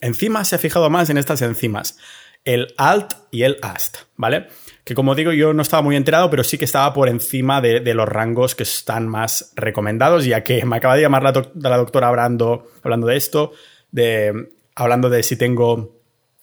enzimas 0.00 0.48
se 0.48 0.56
ha 0.56 0.58
fijado 0.58 0.88
más 0.90 1.10
en 1.10 1.18
estas 1.18 1.42
enzimas, 1.42 1.98
el 2.44 2.74
ALT 2.78 3.14
y 3.30 3.42
el 3.42 3.58
AST, 3.60 3.98
¿vale? 4.16 4.48
Que 4.88 4.94
como 4.94 5.14
digo, 5.14 5.32
yo 5.32 5.52
no 5.52 5.60
estaba 5.60 5.82
muy 5.82 5.96
enterado, 5.96 6.30
pero 6.30 6.42
sí 6.42 6.56
que 6.56 6.64
estaba 6.64 6.94
por 6.94 7.10
encima 7.10 7.60
de, 7.60 7.92
los 7.92 8.08
rangos 8.08 8.54
que 8.54 8.62
están 8.62 9.06
más 9.06 9.52
recomendados, 9.54 10.24
ya 10.24 10.42
que 10.42 10.64
me 10.64 10.78
acaba 10.78 10.96
de 10.96 11.02
llamar 11.02 11.22
la, 11.22 11.46
la 11.56 11.76
doctora 11.76 12.08
hablando, 12.08 12.68
hablando 12.82 13.06
de 13.06 13.18
esto, 13.18 13.52
de, 13.90 14.48
hablando 14.74 15.10
de 15.10 15.22
si 15.22 15.36
tengo, 15.36 16.00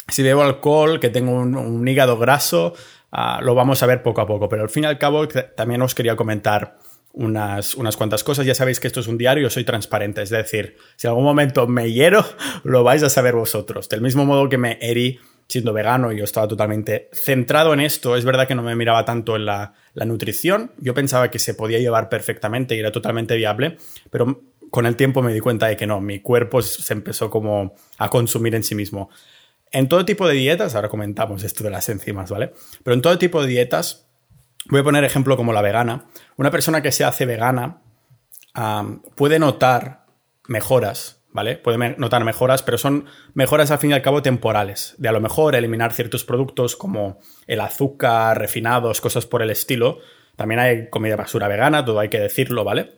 si 0.08 0.22
bebo 0.22 0.44
alcohol, 0.44 1.00
que 1.00 1.10
tengo 1.10 1.32
un, 1.32 1.88
hígado 1.88 2.20
graso, 2.20 2.76
ah, 3.12 3.40
lo 3.42 3.56
vamos 3.56 3.82
a 3.82 3.88
ver 3.88 4.04
poco 4.04 4.22
a 4.22 4.28
poco, 4.28 4.48
pero 4.48 4.62
al 4.62 4.70
fin 4.70 4.84
y 4.84 4.86
al 4.86 5.00
cabo 5.00 5.28
también 5.28 5.82
os 5.82 5.96
quería 5.96 6.16
comentar 6.16 6.78
unas, 7.14 7.74
unas 7.74 7.98
cuantas 7.98 8.24
cosas. 8.24 8.46
Ya 8.46 8.54
sabéis 8.54 8.80
que 8.80 8.86
esto 8.86 9.00
es 9.00 9.08
un 9.08 9.18
diario, 9.18 9.50
soy 9.50 9.64
transparente. 9.64 10.22
Es 10.22 10.30
decir, 10.30 10.78
si 10.98 11.08
en 11.08 11.10
algún 11.10 11.24
momento 11.24 11.66
me 11.66 11.92
hiero, 11.92 12.24
lo 12.64 12.84
vais 12.84 13.02
a 13.02 13.10
saber 13.10 13.34
vosotros. 13.34 13.90
Del 13.90 14.02
mismo 14.02 14.24
modo 14.24 14.50
que 14.50 14.60
me 14.60 14.78
herí 14.82 15.20
siendo 15.48 15.74
vegano 15.74 16.12
yo 16.12 16.24
estaba 16.24 16.48
totalmente 16.48 17.10
centrado 17.14 17.74
en 17.74 17.80
esto. 17.80 18.16
Es 18.16 18.26
verdad 18.26 18.48
que 18.48 18.56
no 18.56 18.64
me 18.64 18.76
miraba 18.76 19.06
tanto 19.06 19.36
en 19.36 19.46
la, 19.46 19.74
la, 19.94 20.06
nutrición. 20.06 20.72
Yo 20.78 20.94
pensaba 20.94 21.30
que 21.30 21.40
se 21.40 21.54
podía 21.54 21.80
llevar 21.80 22.10
perfectamente 22.10 22.76
y 22.76 22.80
era 22.80 22.92
totalmente 22.92 23.36
viable, 23.36 23.78
pero 24.10 24.44
con 24.70 24.86
el 24.86 24.96
tiempo 24.96 25.22
me 25.22 25.34
di 25.34 25.40
cuenta 25.40 25.68
de 25.68 25.78
que 25.78 25.88
no, 25.88 26.02
mi 26.02 26.20
cuerpo 26.20 26.62
se 26.62 26.94
empezó 26.94 27.30
como 27.30 27.76
a 27.98 28.10
consumir 28.10 28.56
en 28.56 28.64
sí 28.64 28.76
mismo. 28.76 29.10
En 29.72 29.88
todo 29.88 30.06
tipo 30.06 30.28
de 30.28 30.36
dietas, 30.36 30.76
ahora 30.76 30.90
comentamos 30.90 31.44
esto 31.44 31.64
de 31.64 31.70
las 31.70 31.88
enzimas, 31.90 32.30
¿vale? 32.32 32.54
Pero 32.84 32.96
en 32.96 33.02
todo 33.02 33.18
tipo 33.18 33.42
de 33.42 33.48
dietas 33.48 34.06
Voy 34.68 34.80
a 34.80 34.84
poner 34.84 35.04
ejemplo 35.04 35.38
como 35.38 35.54
la 35.54 35.62
vegana. 35.62 36.06
Una 36.38 36.50
persona 36.50 36.82
que 36.82 36.92
se 36.92 37.04
hace 37.04 37.26
vegana 37.26 37.82
puede 39.16 39.38
notar 39.38 40.06
mejoras, 40.48 41.22
¿vale? 41.36 41.58
Puede 41.58 41.98
notar 41.98 42.24
mejoras, 42.24 42.64
pero 42.64 42.78
son 42.78 43.08
mejoras 43.34 43.70
al 43.70 43.78
fin 43.78 43.92
y 43.92 43.94
al 43.94 44.02
cabo 44.02 44.22
temporales. 44.22 44.96
De 44.98 45.10
a 45.10 45.12
lo 45.12 45.20
mejor 45.20 45.54
eliminar 45.54 45.92
ciertos 45.92 46.24
productos 46.24 46.78
como 46.78 47.20
el 47.46 47.60
azúcar, 47.60 48.40
refinados, 48.40 49.02
cosas 49.02 49.26
por 49.26 49.42
el 49.42 49.50
estilo. 49.50 50.00
También 50.38 50.62
hay 50.62 50.90
comida 50.90 51.18
basura 51.18 51.50
vegana, 51.50 51.84
todo 51.84 52.00
hay 52.00 52.08
que 52.08 52.22
decirlo, 52.22 52.64
¿vale? 52.64 52.94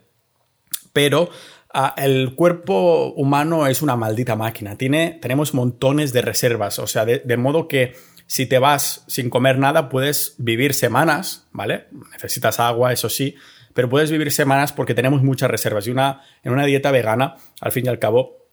Pero 0.94 1.32
ah, 1.74 1.96
el 1.98 2.36
cuerpo 2.36 3.12
humano 3.14 3.66
es 3.66 3.82
una 3.82 3.96
maldita 3.96 4.36
máquina. 4.36 4.78
Tiene, 4.78 5.18
tenemos 5.20 5.56
montones 5.56 6.14
de 6.14 6.22
reservas, 6.22 6.78
o 6.78 6.86
sea, 6.86 7.06
de 7.06 7.38
modo 7.38 7.68
que 7.68 7.96
si 8.28 8.46
te 8.46 8.60
vas 8.60 9.04
sin 9.08 9.32
comer 9.32 9.58
nada, 9.58 9.90
puedes 9.90 10.36
vivir 10.38 10.76
semanas, 10.76 11.48
¿vale? 11.54 11.88
Necesitas 12.12 12.60
agua, 12.60 12.94
eso 12.94 13.10
sí, 13.10 13.36
pero 13.78 13.90
puedes 13.90 14.10
vivir 14.10 14.32
semanas 14.32 14.74
porque 14.74 14.96
tenemos 14.96 15.22
muchas 15.22 15.52
reservas. 15.52 15.86
Y 15.86 15.92
una, 15.92 16.24
en 16.42 16.52
una 16.52 16.66
dieta 16.66 16.90
vegana, 16.90 17.36
al 17.62 17.72
fin 17.72 17.86
y 17.86 17.90
al 17.90 18.00
cabo, 18.00 18.48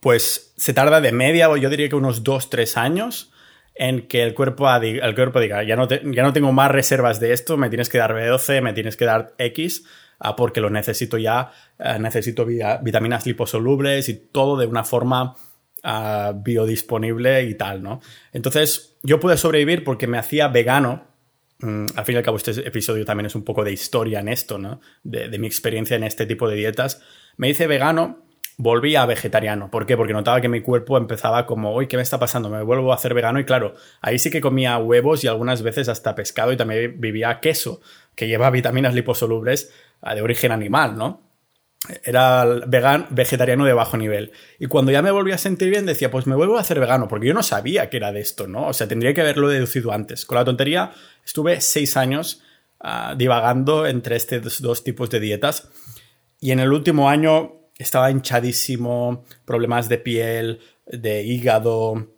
pues 0.00 0.54
se 0.56 0.72
tarda 0.72 1.02
de 1.02 1.12
media, 1.12 1.50
o 1.50 1.58
yo 1.58 1.68
diría 1.68 1.90
que 1.90 1.94
unos 1.94 2.24
2-3 2.24 2.78
años 2.78 3.30
en 3.74 4.08
que 4.08 4.22
el 4.22 4.32
cuerpo, 4.32 4.66
el 4.74 5.14
cuerpo 5.14 5.40
diga, 5.40 5.62
ya 5.62 5.76
no, 5.76 5.86
ya 5.86 6.22
no 6.22 6.32
tengo 6.32 6.52
más 6.52 6.70
reservas 6.70 7.20
de 7.20 7.34
esto, 7.34 7.58
me 7.58 7.68
tienes 7.68 7.90
que 7.90 7.98
dar 7.98 8.14
B12, 8.14 8.62
me 8.62 8.72
tienes 8.72 8.96
que 8.96 9.04
dar 9.04 9.34
X, 9.36 9.84
ah, 10.20 10.36
porque 10.36 10.62
lo 10.62 10.70
necesito 10.70 11.18
ya, 11.18 11.52
eh, 11.78 11.98
necesito 12.00 12.46
vitaminas 12.46 13.26
liposolubles 13.26 14.08
y 14.08 14.14
todo 14.14 14.56
de 14.56 14.64
una 14.64 14.84
forma 14.84 15.36
biodisponible 16.36 17.42
y 17.42 17.54
tal, 17.56 17.82
¿no? 17.82 18.00
Entonces, 18.32 18.96
yo 19.02 19.20
pude 19.20 19.36
sobrevivir 19.36 19.84
porque 19.84 20.06
me 20.06 20.16
hacía 20.16 20.48
vegano. 20.48 21.05
Mm, 21.58 21.86
al 21.96 22.04
fin 22.04 22.14
y 22.14 22.18
al 22.18 22.24
cabo, 22.24 22.36
este 22.36 22.66
episodio 22.66 23.04
también 23.04 23.26
es 23.26 23.34
un 23.34 23.44
poco 23.44 23.64
de 23.64 23.72
historia 23.72 24.20
en 24.20 24.28
esto, 24.28 24.58
¿no? 24.58 24.80
De, 25.02 25.38
mi 25.38 25.46
experiencia 25.46 25.96
en 25.96 26.04
este 26.04 26.26
tipo 26.26 26.48
de 26.48 26.56
dietas. 26.56 27.02
Me 27.36 27.48
hice 27.48 27.66
vegano, 27.66 28.24
volví 28.58 28.96
a 28.96 29.06
vegetariano. 29.06 29.70
¿Por 29.70 29.86
qué? 29.86 29.96
Porque 29.96 30.12
notaba 30.12 30.40
que 30.40 30.48
mi 30.48 30.60
cuerpo 30.60 30.98
empezaba 30.98 31.46
como, 31.46 31.74
uy, 31.74 31.86
¿qué 31.86 31.96
me 31.96 32.02
está 32.02 32.18
pasando? 32.18 32.50
Me 32.50 32.62
vuelvo 32.62 32.92
a 32.92 32.96
hacer 32.96 33.14
vegano 33.14 33.40
y 33.40 33.44
claro, 33.44 33.74
ahí 34.02 34.18
sí 34.18 34.30
que 34.30 34.40
comía 34.40 34.78
huevos 34.78 35.24
y 35.24 35.28
algunas 35.28 35.62
veces 35.62 35.88
hasta 35.88 36.14
pescado 36.14 36.52
y 36.52 36.56
también 36.56 37.00
vivía 37.00 37.40
queso, 37.40 37.80
que 38.14 38.28
lleva 38.28 38.50
vitaminas 38.50 38.94
liposolubles 38.94 39.72
ah, 40.02 40.14
de 40.14 40.22
origen 40.22 40.52
animal, 40.52 40.96
¿no? 40.96 41.25
Era 42.04 42.44
vegetariano 43.10 43.64
de 43.64 43.72
bajo 43.72 43.96
nivel. 43.96 44.32
Y 44.58 44.66
cuando 44.66 44.92
ya 44.92 45.02
me 45.02 45.10
volví 45.10 45.32
a 45.32 45.38
sentir 45.38 45.70
bien, 45.70 45.86
decía, 45.86 46.10
pues 46.10 46.26
me 46.26 46.34
vuelvo 46.34 46.58
a 46.58 46.60
hacer 46.60 46.80
vegano, 46.80 47.08
porque 47.08 47.26
yo 47.26 47.34
no 47.34 47.42
sabía 47.42 47.90
que 47.90 47.96
era 47.96 48.12
de 48.12 48.20
esto, 48.20 48.46
¿no? 48.46 48.68
O 48.68 48.72
sea, 48.72 48.88
tendría 48.88 49.14
que 49.14 49.20
haberlo 49.20 49.48
deducido 49.48 49.92
antes. 49.92 50.24
Con 50.24 50.36
la 50.36 50.44
tontería, 50.44 50.92
estuve 51.24 51.60
seis 51.60 51.96
años 51.96 52.42
ah, 52.80 53.14
divagando 53.16 53.86
entre 53.86 54.16
estos 54.16 54.60
dos 54.60 54.84
tipos 54.84 55.10
de 55.10 55.20
dietas. 55.20 55.68
Y 56.40 56.50
en 56.50 56.60
el 56.60 56.72
último 56.72 57.08
año 57.08 57.70
estaba 57.78 58.10
hinchadísimo, 58.10 59.24
problemas 59.44 59.88
de 59.88 59.98
piel, 59.98 60.60
de 60.86 61.22
hígado, 61.24 62.15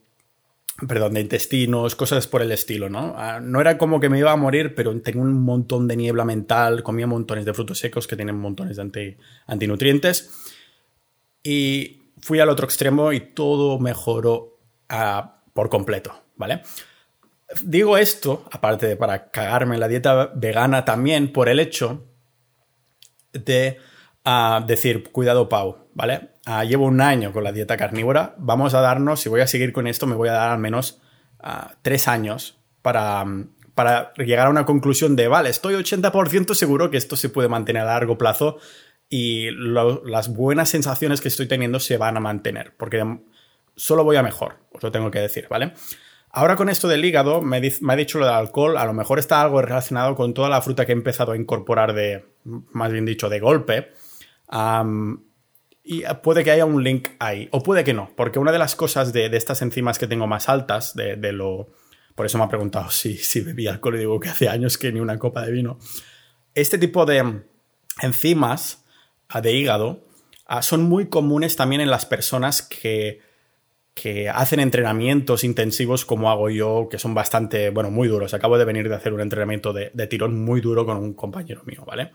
perdón, 0.86 1.14
de 1.14 1.20
intestinos, 1.20 1.96
cosas 1.96 2.28
por 2.28 2.40
el 2.40 2.52
estilo, 2.52 2.88
¿no? 2.88 3.14
Ah, 3.16 3.40
no 3.42 3.60
era 3.60 3.78
como 3.78 3.98
que 3.98 4.08
me 4.08 4.18
iba 4.18 4.30
a 4.30 4.36
morir, 4.36 4.74
pero 4.76 4.98
tenía 5.00 5.22
un 5.22 5.42
montón 5.42 5.88
de 5.88 5.96
niebla 5.96 6.24
mental, 6.24 6.82
comía 6.82 7.06
montones 7.06 7.44
de 7.44 7.54
frutos 7.54 7.78
secos 7.78 8.06
que 8.06 8.14
tienen 8.14 8.38
montones 8.38 8.76
de 8.76 9.16
antinutrientes 9.46 10.30
y 11.42 12.12
fui 12.20 12.38
al 12.38 12.48
otro 12.48 12.66
extremo 12.66 13.12
y 13.12 13.20
todo 13.20 13.78
mejoró 13.80 14.60
ah, 14.88 15.42
por 15.52 15.68
completo, 15.68 16.12
¿vale? 16.36 16.62
Digo 17.64 17.96
esto, 17.96 18.44
aparte 18.52 18.86
de 18.86 18.96
para 18.96 19.30
cagarme 19.30 19.78
la 19.78 19.88
dieta 19.88 20.30
vegana, 20.34 20.84
también 20.84 21.32
por 21.32 21.48
el 21.48 21.58
hecho 21.58 22.06
de 23.32 23.78
ah, 24.24 24.64
decir, 24.66 25.10
cuidado 25.10 25.48
Pau, 25.48 25.88
¿vale? 25.94 26.37
Ah, 26.50 26.64
llevo 26.64 26.86
un 26.86 27.02
año 27.02 27.30
con 27.30 27.44
la 27.44 27.52
dieta 27.52 27.76
carnívora, 27.76 28.34
vamos 28.38 28.72
a 28.72 28.80
darnos, 28.80 29.20
si 29.20 29.28
voy 29.28 29.42
a 29.42 29.46
seguir 29.46 29.70
con 29.70 29.86
esto, 29.86 30.06
me 30.06 30.14
voy 30.14 30.30
a 30.30 30.32
dar 30.32 30.50
al 30.52 30.58
menos 30.58 30.98
ah, 31.40 31.74
tres 31.82 32.08
años 32.08 32.58
para, 32.80 33.22
para 33.74 34.14
llegar 34.14 34.46
a 34.46 34.50
una 34.50 34.64
conclusión 34.64 35.14
de, 35.14 35.28
vale, 35.28 35.50
estoy 35.50 35.74
80% 35.74 36.54
seguro 36.54 36.90
que 36.90 36.96
esto 36.96 37.16
se 37.16 37.28
puede 37.28 37.50
mantener 37.50 37.82
a 37.82 37.92
largo 37.92 38.16
plazo 38.16 38.56
y 39.10 39.50
las 39.50 40.32
buenas 40.34 40.70
sensaciones 40.70 41.20
que 41.20 41.28
estoy 41.28 41.46
teniendo 41.48 41.80
se 41.80 41.98
van 41.98 42.16
a 42.16 42.20
mantener, 42.20 42.72
porque 42.78 43.04
solo 43.76 44.02
voy 44.02 44.16
a 44.16 44.22
mejor, 44.22 44.56
os 44.72 44.82
lo 44.82 44.90
tengo 44.90 45.10
que 45.10 45.18
decir, 45.18 45.48
¿vale? 45.50 45.74
Ahora 46.30 46.56
con 46.56 46.70
esto 46.70 46.88
del 46.88 47.04
hígado, 47.04 47.42
me, 47.42 47.58
ha 47.58 47.96
dicho 47.96 48.18
lo 48.18 48.24
del 48.24 48.34
alcohol, 48.34 48.78
a 48.78 48.86
lo 48.86 48.94
mejor 48.94 49.18
está 49.18 49.42
algo 49.42 49.60
relacionado 49.60 50.14
con 50.14 50.32
toda 50.32 50.48
la 50.48 50.62
fruta 50.62 50.86
que 50.86 50.92
he 50.92 50.96
empezado 50.96 51.32
a 51.32 51.36
incorporar 51.36 51.92
de, 51.92 52.24
más 52.44 52.90
bien 52.90 53.04
dicho, 53.04 53.28
de 53.28 53.38
golpe. 53.38 53.92
Y 55.90 56.02
puede 56.22 56.44
que 56.44 56.50
haya 56.50 56.66
un 56.66 56.84
link 56.84 57.08
ahí, 57.18 57.48
o 57.50 57.62
puede 57.62 57.82
que 57.82 57.94
no, 57.94 58.10
porque 58.14 58.38
una 58.38 58.52
de 58.52 58.58
las 58.58 58.76
cosas 58.76 59.10
de, 59.14 59.24
estas 59.34 59.62
enzimas 59.62 59.98
que 59.98 60.06
tengo 60.06 60.26
más 60.26 60.50
altas, 60.50 60.94
de, 60.94 61.32
lo... 61.32 61.70
Por 62.14 62.26
eso 62.26 62.36
me 62.36 62.44
ha 62.44 62.48
preguntado 62.50 62.90
si, 62.90 63.16
si 63.16 63.40
bebía 63.40 63.70
alcohol 63.70 63.96
y 63.96 64.00
digo 64.00 64.20
que 64.20 64.28
hace 64.28 64.50
años 64.50 64.76
que 64.76 64.92
ni 64.92 65.00
una 65.00 65.18
copa 65.18 65.46
de 65.46 65.50
vino. 65.50 65.78
Este 66.54 66.76
tipo 66.76 67.06
de 67.06 67.40
enzimas 68.02 68.84
ah, 69.30 69.40
de 69.40 69.54
hígado 69.54 70.04
ah, 70.44 70.60
son 70.60 70.82
muy 70.82 71.08
comunes 71.08 71.56
también 71.56 71.80
en 71.80 71.90
las 71.90 72.04
personas 72.04 72.60
que, 72.60 73.22
que 73.94 74.28
hacen 74.28 74.60
entrenamientos 74.60 75.42
intensivos 75.42 76.04
como 76.04 76.30
hago 76.30 76.50
yo, 76.50 76.88
que 76.90 76.98
son 76.98 77.14
bastante, 77.14 77.70
bueno, 77.70 77.90
muy 77.90 78.08
duros. 78.08 78.34
Acabo 78.34 78.58
de 78.58 78.66
venir 78.66 78.90
de 78.90 78.94
hacer 78.94 79.14
un 79.14 79.22
entrenamiento 79.22 79.72
de, 79.72 79.90
de 79.94 80.06
tirón 80.06 80.38
muy 80.38 80.60
duro 80.60 80.84
con 80.84 80.98
un 80.98 81.14
compañero 81.14 81.62
mío, 81.64 81.82
¿vale? 81.86 82.12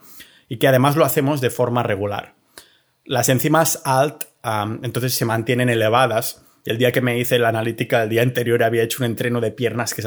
Y 0.47 0.57
que 0.57 0.67
además 0.67 0.95
lo 0.95 1.05
hacemos 1.05 1.41
de 1.41 1.49
forma 1.49 1.81
regular. 1.81 2.35
Las 3.05 3.29
enzimas 3.29 3.81
ALT 3.85 4.25
entonces 4.83 5.15
se 5.15 5.25
mantienen 5.25 5.69
elevadas. 5.69 6.41
el 6.65 6.77
día 6.77 6.91
que 6.91 7.01
me 7.01 7.19
hice 7.19 7.39
la 7.39 7.49
analítica, 7.49 8.03
el 8.03 8.09
día 8.09 8.21
anterior 8.21 8.63
había 8.63 8.83
hecho 8.83 9.03
un 9.03 9.05
entreno 9.05 9.41
de 9.41 9.51
piernas 9.51 9.93
que 9.93 10.01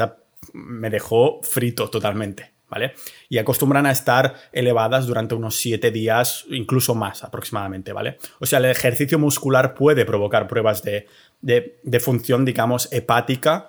me 0.53 0.89
dejó 0.89 1.39
frito 1.43 1.89
totalmente, 1.89 2.53
¿vale? 2.67 2.93
Y 3.29 3.37
acostumbran 3.37 3.85
a 3.85 3.91
estar 3.91 4.33
elevadas 4.51 5.05
durante 5.05 5.35
unos 5.35 5.55
7 5.55 5.91
días, 5.91 6.45
incluso 6.49 6.95
más 6.95 7.23
aproximadamente, 7.23 7.93
¿vale? 7.93 8.17
O 8.39 8.47
sea, 8.47 8.57
el 8.57 8.65
ejercicio 8.65 9.19
muscular 9.19 9.75
puede 9.75 10.03
provocar 10.05 10.47
pruebas 10.47 10.83
de, 10.83 11.99
función, 11.99 12.43
digamos, 12.43 12.91
hepática, 12.91 13.67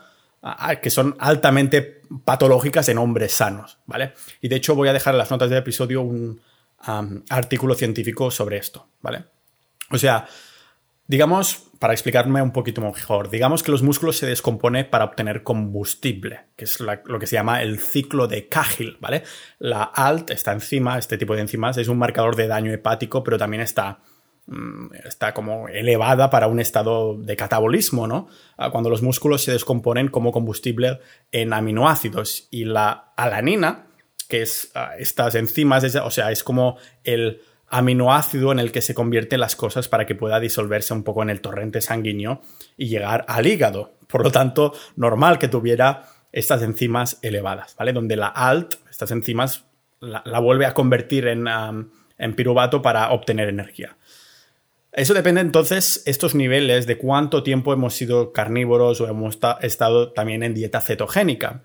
que 0.80 0.88
son 0.88 1.14
altamente 1.18 2.00
patológicas 2.24 2.88
en 2.88 2.96
hombres 2.96 3.32
sanos, 3.32 3.78
¿vale? 3.84 4.14
Y 4.40 4.48
de 4.48 4.56
hecho 4.56 4.74
voy 4.74 4.88
a 4.88 4.94
dejar 4.94 5.12
en 5.12 5.18
las 5.18 5.30
notas 5.30 5.50
del 5.50 5.58
episodio 5.58 6.00
un, 6.00 6.40
artículo 6.80 7.74
científico 7.74 8.30
sobre 8.30 8.58
esto, 8.58 8.88
¿vale? 9.00 9.24
O 9.90 9.98
sea, 9.98 10.26
digamos, 11.06 11.64
para 11.78 11.94
explicarme 11.94 12.42
un 12.42 12.52
poquito 12.52 12.80
mejor, 12.80 13.30
digamos 13.30 13.62
que 13.62 13.70
los 13.70 13.82
músculos 13.82 14.18
se 14.18 14.26
descomponen 14.26 14.88
para 14.90 15.04
obtener 15.04 15.42
combustible, 15.42 16.40
que 16.56 16.64
es 16.64 16.80
lo 16.80 17.18
que 17.18 17.26
se 17.26 17.36
llama 17.36 17.62
el 17.62 17.78
ciclo 17.78 18.28
de 18.28 18.48
Cahill, 18.48 18.98
¿vale? 19.00 19.22
La 19.58 19.84
ALT, 19.84 20.30
está 20.30 20.52
encima, 20.52 20.98
este 20.98 21.16
tipo 21.16 21.34
de 21.34 21.40
enzimas, 21.40 21.78
es 21.78 21.88
un 21.88 21.98
marcador 21.98 22.36
de 22.36 22.46
daño 22.46 22.72
hepático, 22.72 23.24
pero 23.24 23.38
también 23.38 23.62
está 23.62 24.00
mm, 24.46 24.94
está 25.04 25.32
como 25.32 25.68
elevada 25.68 26.30
para 26.30 26.46
un 26.46 26.60
estado 26.60 27.16
de 27.16 27.36
catabolismo, 27.36 28.06
¿no? 28.06 28.28
Ah, 28.56 28.70
cuando 28.70 28.90
los 28.90 29.02
músculos 29.02 29.42
se 29.42 29.52
descomponen 29.52 30.08
como 30.08 30.32
combustible 30.32 31.00
en 31.32 31.52
aminoácidos 31.54 32.48
y 32.50 32.64
la 32.64 33.12
alanina, 33.16 33.87
que 34.28 34.42
es 34.42 34.70
ah, 34.74 34.92
estas 34.98 35.34
enzimas, 35.34 35.84
o 35.96 36.10
sea, 36.10 36.30
es 36.30 36.44
como 36.44 36.76
el 37.04 37.40
aminoácido 37.68 38.52
en 38.52 38.58
el 38.58 38.72
que 38.72 38.80
se 38.80 38.94
convierten 38.94 39.40
las 39.40 39.56
cosas 39.56 39.88
para 39.88 40.06
que 40.06 40.14
pueda 40.14 40.40
disolverse 40.40 40.94
un 40.94 41.02
poco 41.02 41.22
en 41.22 41.30
el 41.30 41.40
torrente 41.40 41.80
sanguíneo 41.80 42.40
y 42.76 42.88
llegar 42.88 43.24
al 43.28 43.46
hígado. 43.46 43.92
Por 44.06 44.22
lo 44.22 44.30
tanto, 44.30 44.72
normal 44.96 45.38
que 45.38 45.48
tuviera 45.48 46.06
estas 46.32 46.62
enzimas 46.62 47.18
elevadas, 47.22 47.74
¿vale? 47.76 47.92
Donde 47.92 48.16
la 48.16 48.28
ALT, 48.28 48.76
estas 48.90 49.10
enzimas, 49.10 49.64
la, 50.00 50.22
vuelve 50.40 50.66
a 50.66 50.74
convertir 50.74 51.26
en, 51.26 51.46
en 51.46 52.34
piruvato 52.34 52.80
para 52.80 53.10
obtener 53.10 53.48
energía. 53.48 53.96
Eso 54.92 55.14
depende 55.14 55.40
entonces, 55.40 56.02
estos 56.06 56.34
niveles, 56.34 56.86
de 56.86 56.96
cuánto 56.96 57.42
tiempo 57.42 57.72
hemos 57.72 57.94
sido 57.94 58.32
carnívoros 58.32 59.00
o 59.00 59.08
hemos 59.08 59.38
estado 59.60 60.12
también 60.12 60.42
en 60.42 60.54
dieta 60.54 60.80
cetogénica. 60.80 61.62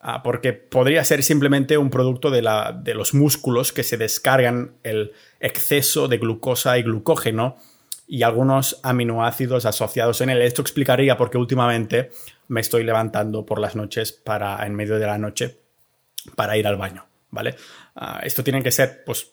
Ah, 0.00 0.22
porque 0.22 0.52
podría 0.52 1.02
ser 1.04 1.22
simplemente 1.22 1.78
un 1.78 1.90
producto 1.90 2.30
de, 2.30 2.42
la, 2.42 2.72
de 2.72 2.94
los 2.94 3.14
músculos 3.14 3.72
que 3.72 3.82
se 3.82 3.96
descargan 3.96 4.76
el 4.82 5.12
exceso 5.40 6.06
de 6.06 6.18
glucosa 6.18 6.78
y 6.78 6.82
glucógeno 6.82 7.56
y 8.06 8.22
algunos 8.22 8.78
aminoácidos 8.82 9.66
asociados 9.66 10.20
en 10.20 10.30
él. 10.30 10.42
Esto 10.42 10.62
explicaría 10.62 11.16
por 11.16 11.30
qué 11.30 11.38
últimamente 11.38 12.10
me 12.48 12.60
estoy 12.60 12.84
levantando 12.84 13.44
por 13.44 13.58
las 13.58 13.74
noches 13.74 14.12
para, 14.12 14.64
en 14.64 14.74
medio 14.74 14.98
de 14.98 15.06
la 15.06 15.18
noche, 15.18 15.58
para 16.36 16.56
ir 16.56 16.66
al 16.66 16.76
baño, 16.76 17.06
¿vale? 17.30 17.56
Ah, 17.96 18.20
esto 18.22 18.44
tiene 18.44 18.62
que 18.62 18.70
ser, 18.70 19.02
pues, 19.04 19.32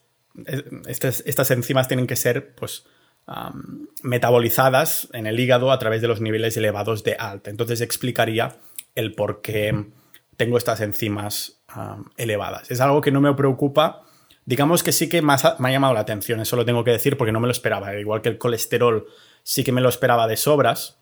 estas, 0.88 1.24
estas 1.28 1.52
enzimas 1.52 1.88
tienen 1.88 2.08
que 2.08 2.16
ser, 2.16 2.56
pues, 2.56 2.86
metabolizadas 4.02 5.08
en 5.14 5.28
el 5.28 5.40
hígado 5.40 5.72
a 5.72 5.80
través 5.80 6.02
de 6.02 6.08
los 6.08 6.20
niveles 6.20 6.58
elevados 6.58 7.04
de 7.04 7.16
ALT. 7.18 7.48
Entonces 7.48 7.80
explicaría 7.80 8.58
el 8.96 9.14
por 9.14 9.42
qué 9.42 9.86
tengo 10.38 10.58
estas 10.58 10.82
enzimas 10.82 11.62
elevadas. 12.18 12.70
Es 12.72 12.82
algo 12.82 13.02
que 13.02 13.12
no 13.12 13.22
me 13.22 13.34
preocupa. 13.34 14.04
Digamos 14.46 14.84
que 14.84 14.92
sí 14.92 15.10
que 15.10 15.22
me 15.22 15.34
ha 15.34 15.72
llamado 15.72 15.94
la 15.94 16.02
atención, 16.02 16.40
eso 16.40 16.56
lo 16.56 16.66
tengo 16.66 16.84
que 16.84 16.92
decir 16.92 17.18
porque 17.18 17.32
no 17.32 17.40
me 17.40 17.48
lo 17.48 17.52
esperaba. 17.52 17.96
Igual 17.96 18.22
que 18.22 18.30
el 18.30 18.38
colesterol 18.38 19.08
sí 19.44 19.64
que 19.64 19.72
me 19.72 19.82
lo 19.82 19.90
esperaba 19.90 20.28
de 20.28 20.38
sobras, 20.38 21.00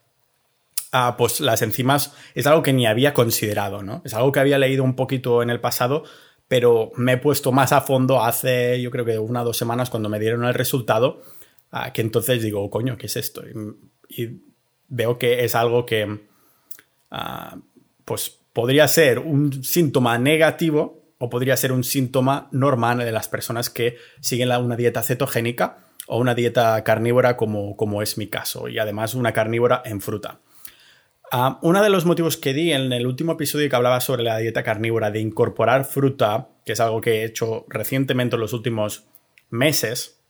ah, 0.92 1.16
pues 1.18 1.40
las 1.40 1.62
enzimas 1.62 2.14
es 2.36 2.46
algo 2.48 2.62
que 2.62 2.74
ni 2.74 2.86
había 2.86 3.14
considerado, 3.14 3.82
¿no? 3.82 4.02
Es 4.06 4.14
algo 4.14 4.32
que 4.32 4.40
había 4.40 4.60
leído 4.60 4.84
un 4.84 4.96
poquito 4.96 5.42
en 5.42 5.50
el 5.50 5.60
pasado, 5.60 6.04
pero 6.48 6.92
me 6.96 7.14
he 7.14 7.18
puesto 7.18 7.52
más 7.52 7.72
a 7.72 7.82
fondo 7.82 8.24
hace, 8.24 8.80
yo 8.82 8.92
creo 8.92 9.06
que 9.06 9.18
una 9.18 9.42
o 9.42 9.46
dos 9.46 9.58
semanas 9.58 9.90
cuando 9.90 10.10
me 10.10 10.20
dieron 10.20 10.46
el 10.46 10.54
resultado 10.54 11.22
que 11.94 12.02
entonces 12.02 12.42
digo, 12.42 12.70
coño, 12.70 12.98
¿qué 12.98 13.06
es 13.06 13.16
esto? 13.16 13.44
Y, 14.10 14.42
veo 14.94 15.18
que 15.18 15.46
es 15.46 15.56
algo 15.56 15.86
que, 15.86 16.28
ah, 17.12 17.58
pues, 18.04 18.41
podría 18.54 18.88
ser 18.88 19.20
un 19.20 19.64
síntoma 19.64 20.18
negativo 20.18 21.02
o 21.18 21.30
podría 21.30 21.56
ser 21.56 21.72
un 21.72 21.84
síntoma 21.84 22.50
normal 22.52 23.00
de 23.00 23.12
las 23.12 23.28
personas 23.28 23.70
que 23.70 23.98
siguen 24.20 24.52
una 24.52 24.76
dieta 24.76 25.04
cetogénica 25.04 25.86
o 26.08 26.18
una 26.18 26.34
dieta 26.34 26.84
carnívora 26.84 27.38
como, 27.38 27.78
como 27.78 28.02
es 28.02 28.18
mi 28.18 28.28
caso, 28.28 28.68
y 28.68 28.80
además 28.80 29.14
una 29.14 29.32
carnívora 29.32 29.82
en 29.86 30.02
fruta. 30.02 30.40
Ah, 31.32 31.60
uno 31.62 31.82
de 31.82 31.90
los 31.90 32.06
motivos 32.06 32.36
que 32.36 32.54
di 32.54 32.74
en 32.74 32.92
el 32.92 33.08
último 33.08 33.34
episodio 33.34 33.70
que 33.70 33.76
hablaba 33.76 34.02
sobre 34.02 34.24
la 34.24 34.38
dieta 34.40 34.64
carnívora 34.64 35.12
de 35.12 35.22
incorporar 35.22 35.86
fruta, 35.86 36.50
que 36.66 36.74
es 36.74 36.80
algo 36.82 37.00
que 37.00 37.22
he 37.22 37.24
hecho 37.24 37.66
recientemente 37.70 38.36
en 38.36 38.42
los 38.42 38.52
últimos 38.52 39.06
meses, 39.50 40.22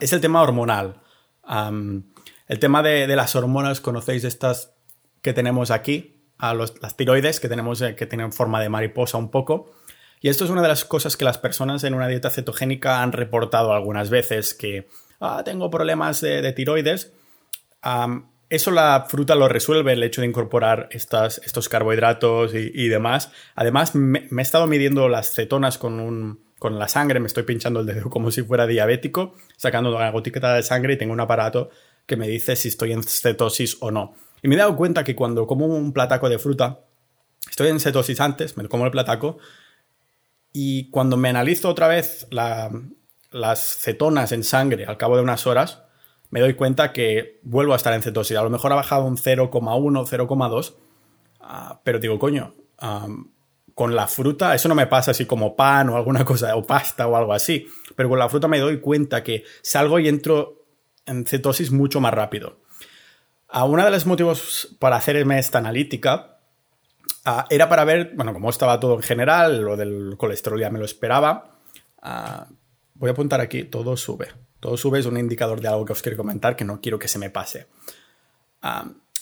es 0.00 0.12
el 0.12 0.20
tema 0.20 0.42
hormonal. 0.42 1.00
el 2.46 2.58
tema 2.60 2.82
de, 2.82 3.08
las 3.16 3.34
hormonas, 3.34 3.80
conocéis 3.80 4.24
estas 4.24 4.74
que 5.22 5.32
tenemos 5.32 5.70
aquí, 5.70 6.17
a 6.38 6.54
las 6.54 6.96
tiroides 6.96 7.40
que 7.40 7.48
tenemos 7.48 7.82
eh, 7.82 7.94
que 7.94 8.06
tienen 8.06 8.32
forma 8.32 8.60
de 8.60 8.68
mariposa 8.68 9.18
un 9.18 9.30
poco. 9.30 9.72
Y 10.20 10.28
esto 10.28 10.44
es 10.44 10.50
una 10.50 10.62
de 10.62 10.68
las 10.68 10.84
cosas 10.84 11.16
que 11.16 11.24
las 11.24 11.38
personas 11.38 11.84
en 11.84 11.94
una 11.94 12.08
dieta 12.08 12.30
cetogénica 12.30 13.02
han 13.02 13.12
reportado 13.12 13.72
algunas 13.72 14.10
veces, 14.10 14.54
que 14.54 14.88
ah, 15.20 15.42
tengo 15.44 15.70
problemas 15.70 16.20
de, 16.20 16.52
tiroides. 16.52 17.12
eso 18.48 18.70
la 18.70 19.06
fruta 19.08 19.36
lo 19.36 19.48
resuelve, 19.48 19.92
el 19.92 20.02
hecho 20.02 20.20
de 20.20 20.26
incorporar 20.26 20.88
estas, 20.90 21.40
estos 21.44 21.68
carbohidratos 21.68 22.52
y, 22.54 22.88
demás. 22.88 23.30
Además, 23.54 23.94
me, 23.94 24.28
he 24.30 24.42
estado 24.42 24.66
midiendo 24.66 25.08
las 25.08 25.34
cetonas 25.34 25.78
con 25.78 26.00
un, 26.00 26.40
con 26.58 26.78
la 26.80 26.88
sangre, 26.88 27.20
me 27.20 27.28
estoy 27.28 27.44
pinchando 27.44 27.80
el 27.80 27.86
dedo 27.86 28.10
como 28.10 28.32
si 28.32 28.42
fuera 28.42 28.66
diabético, 28.66 29.34
sacando 29.56 29.94
una 29.94 30.10
gotita 30.10 30.54
de 30.54 30.62
sangre 30.62 30.94
y 30.94 30.96
tengo 30.96 31.12
un 31.12 31.20
aparato 31.20 31.70
que 32.06 32.16
me 32.16 32.26
dice 32.26 32.56
si 32.56 32.68
estoy 32.68 32.92
en 32.92 33.04
cetosis 33.04 33.76
o 33.80 33.90
no. 33.92 34.14
Y 34.42 34.48
me 34.48 34.54
he 34.54 34.58
dado 34.58 34.76
cuenta 34.76 35.04
que 35.04 35.16
cuando 35.16 35.46
como 35.46 35.66
un 35.66 35.92
plataco 35.92 36.28
de 36.28 36.38
fruta, 36.38 36.80
estoy 37.48 37.68
en 37.68 37.80
cetosis 37.80 38.20
antes, 38.20 38.56
me 38.56 38.68
como 38.68 38.84
el 38.84 38.90
plataco, 38.90 39.38
y 40.52 40.90
cuando 40.90 41.16
me 41.16 41.28
analizo 41.28 41.68
otra 41.68 41.88
vez 41.88 42.26
las 42.30 43.60
cetonas 43.78 44.32
en 44.32 44.44
sangre 44.44 44.86
al 44.86 44.96
cabo 44.96 45.16
de 45.16 45.22
unas 45.22 45.46
horas, 45.46 45.82
me 46.30 46.40
doy 46.40 46.54
cuenta 46.54 46.92
que 46.92 47.40
vuelvo 47.42 47.72
a 47.72 47.76
estar 47.76 47.92
en 47.92 48.02
cetosis. 48.02 48.36
A 48.36 48.42
lo 48.42 48.50
mejor 48.50 48.72
ha 48.72 48.76
bajado 48.76 49.04
un 49.04 49.16
0,1, 49.16 49.50
0,2, 49.50 50.74
ah, 51.40 51.80
pero 51.84 51.98
digo, 51.98 52.18
coño, 52.18 52.54
con 53.74 53.94
la 53.94 54.06
fruta, 54.06 54.54
eso 54.54 54.68
no 54.68 54.74
me 54.74 54.86
pasa 54.86 55.12
así 55.12 55.24
como 55.24 55.54
pan 55.54 55.88
o 55.90 55.96
alguna 55.96 56.24
cosa, 56.24 56.54
o 56.56 56.66
pasta 56.66 57.06
o 57.06 57.16
algo 57.16 57.32
así, 57.32 57.66
pero 57.94 58.08
con 58.08 58.18
la 58.18 58.28
fruta 58.28 58.48
me 58.48 58.58
doy 58.58 58.80
cuenta 58.80 59.22
que 59.22 59.44
salgo 59.62 59.98
y 59.98 60.08
entro 60.08 60.64
en 61.06 61.24
cetosis 61.24 61.70
mucho 61.70 62.00
más 62.00 62.12
rápido. 62.12 62.60
Uh, 63.52 63.64
uno 63.64 63.84
de 63.84 63.90
los 63.90 64.06
motivos 64.06 64.76
para 64.78 64.96
hacerme 64.96 65.38
esta 65.38 65.58
analítica 65.58 66.38
ah, 67.24 67.46
era 67.48 67.68
para 67.68 67.84
ver, 67.84 68.12
bueno, 68.14 68.32
cómo 68.32 68.50
estaba 68.50 68.78
todo 68.78 68.96
en 68.96 69.02
general, 69.02 69.62
lo 69.62 69.76
del 69.76 70.16
colesterol 70.18 70.60
ya 70.60 70.70
me 70.70 70.78
lo 70.78 70.84
esperaba. 70.84 71.56
Ah, 72.02 72.46
voy 72.94 73.08
a 73.08 73.12
apuntar 73.12 73.40
aquí, 73.40 73.64
todo 73.64 73.96
sube. 73.96 74.28
Todo 74.60 74.76
sube 74.76 74.98
es 74.98 75.06
un 75.06 75.16
indicador 75.16 75.60
de 75.60 75.68
algo 75.68 75.84
que 75.84 75.92
os 75.92 76.02
quiero 76.02 76.16
comentar 76.16 76.56
que 76.56 76.64
no 76.64 76.80
quiero 76.80 76.98
que 76.98 77.08
se 77.08 77.18
me 77.18 77.30
pase. 77.30 77.68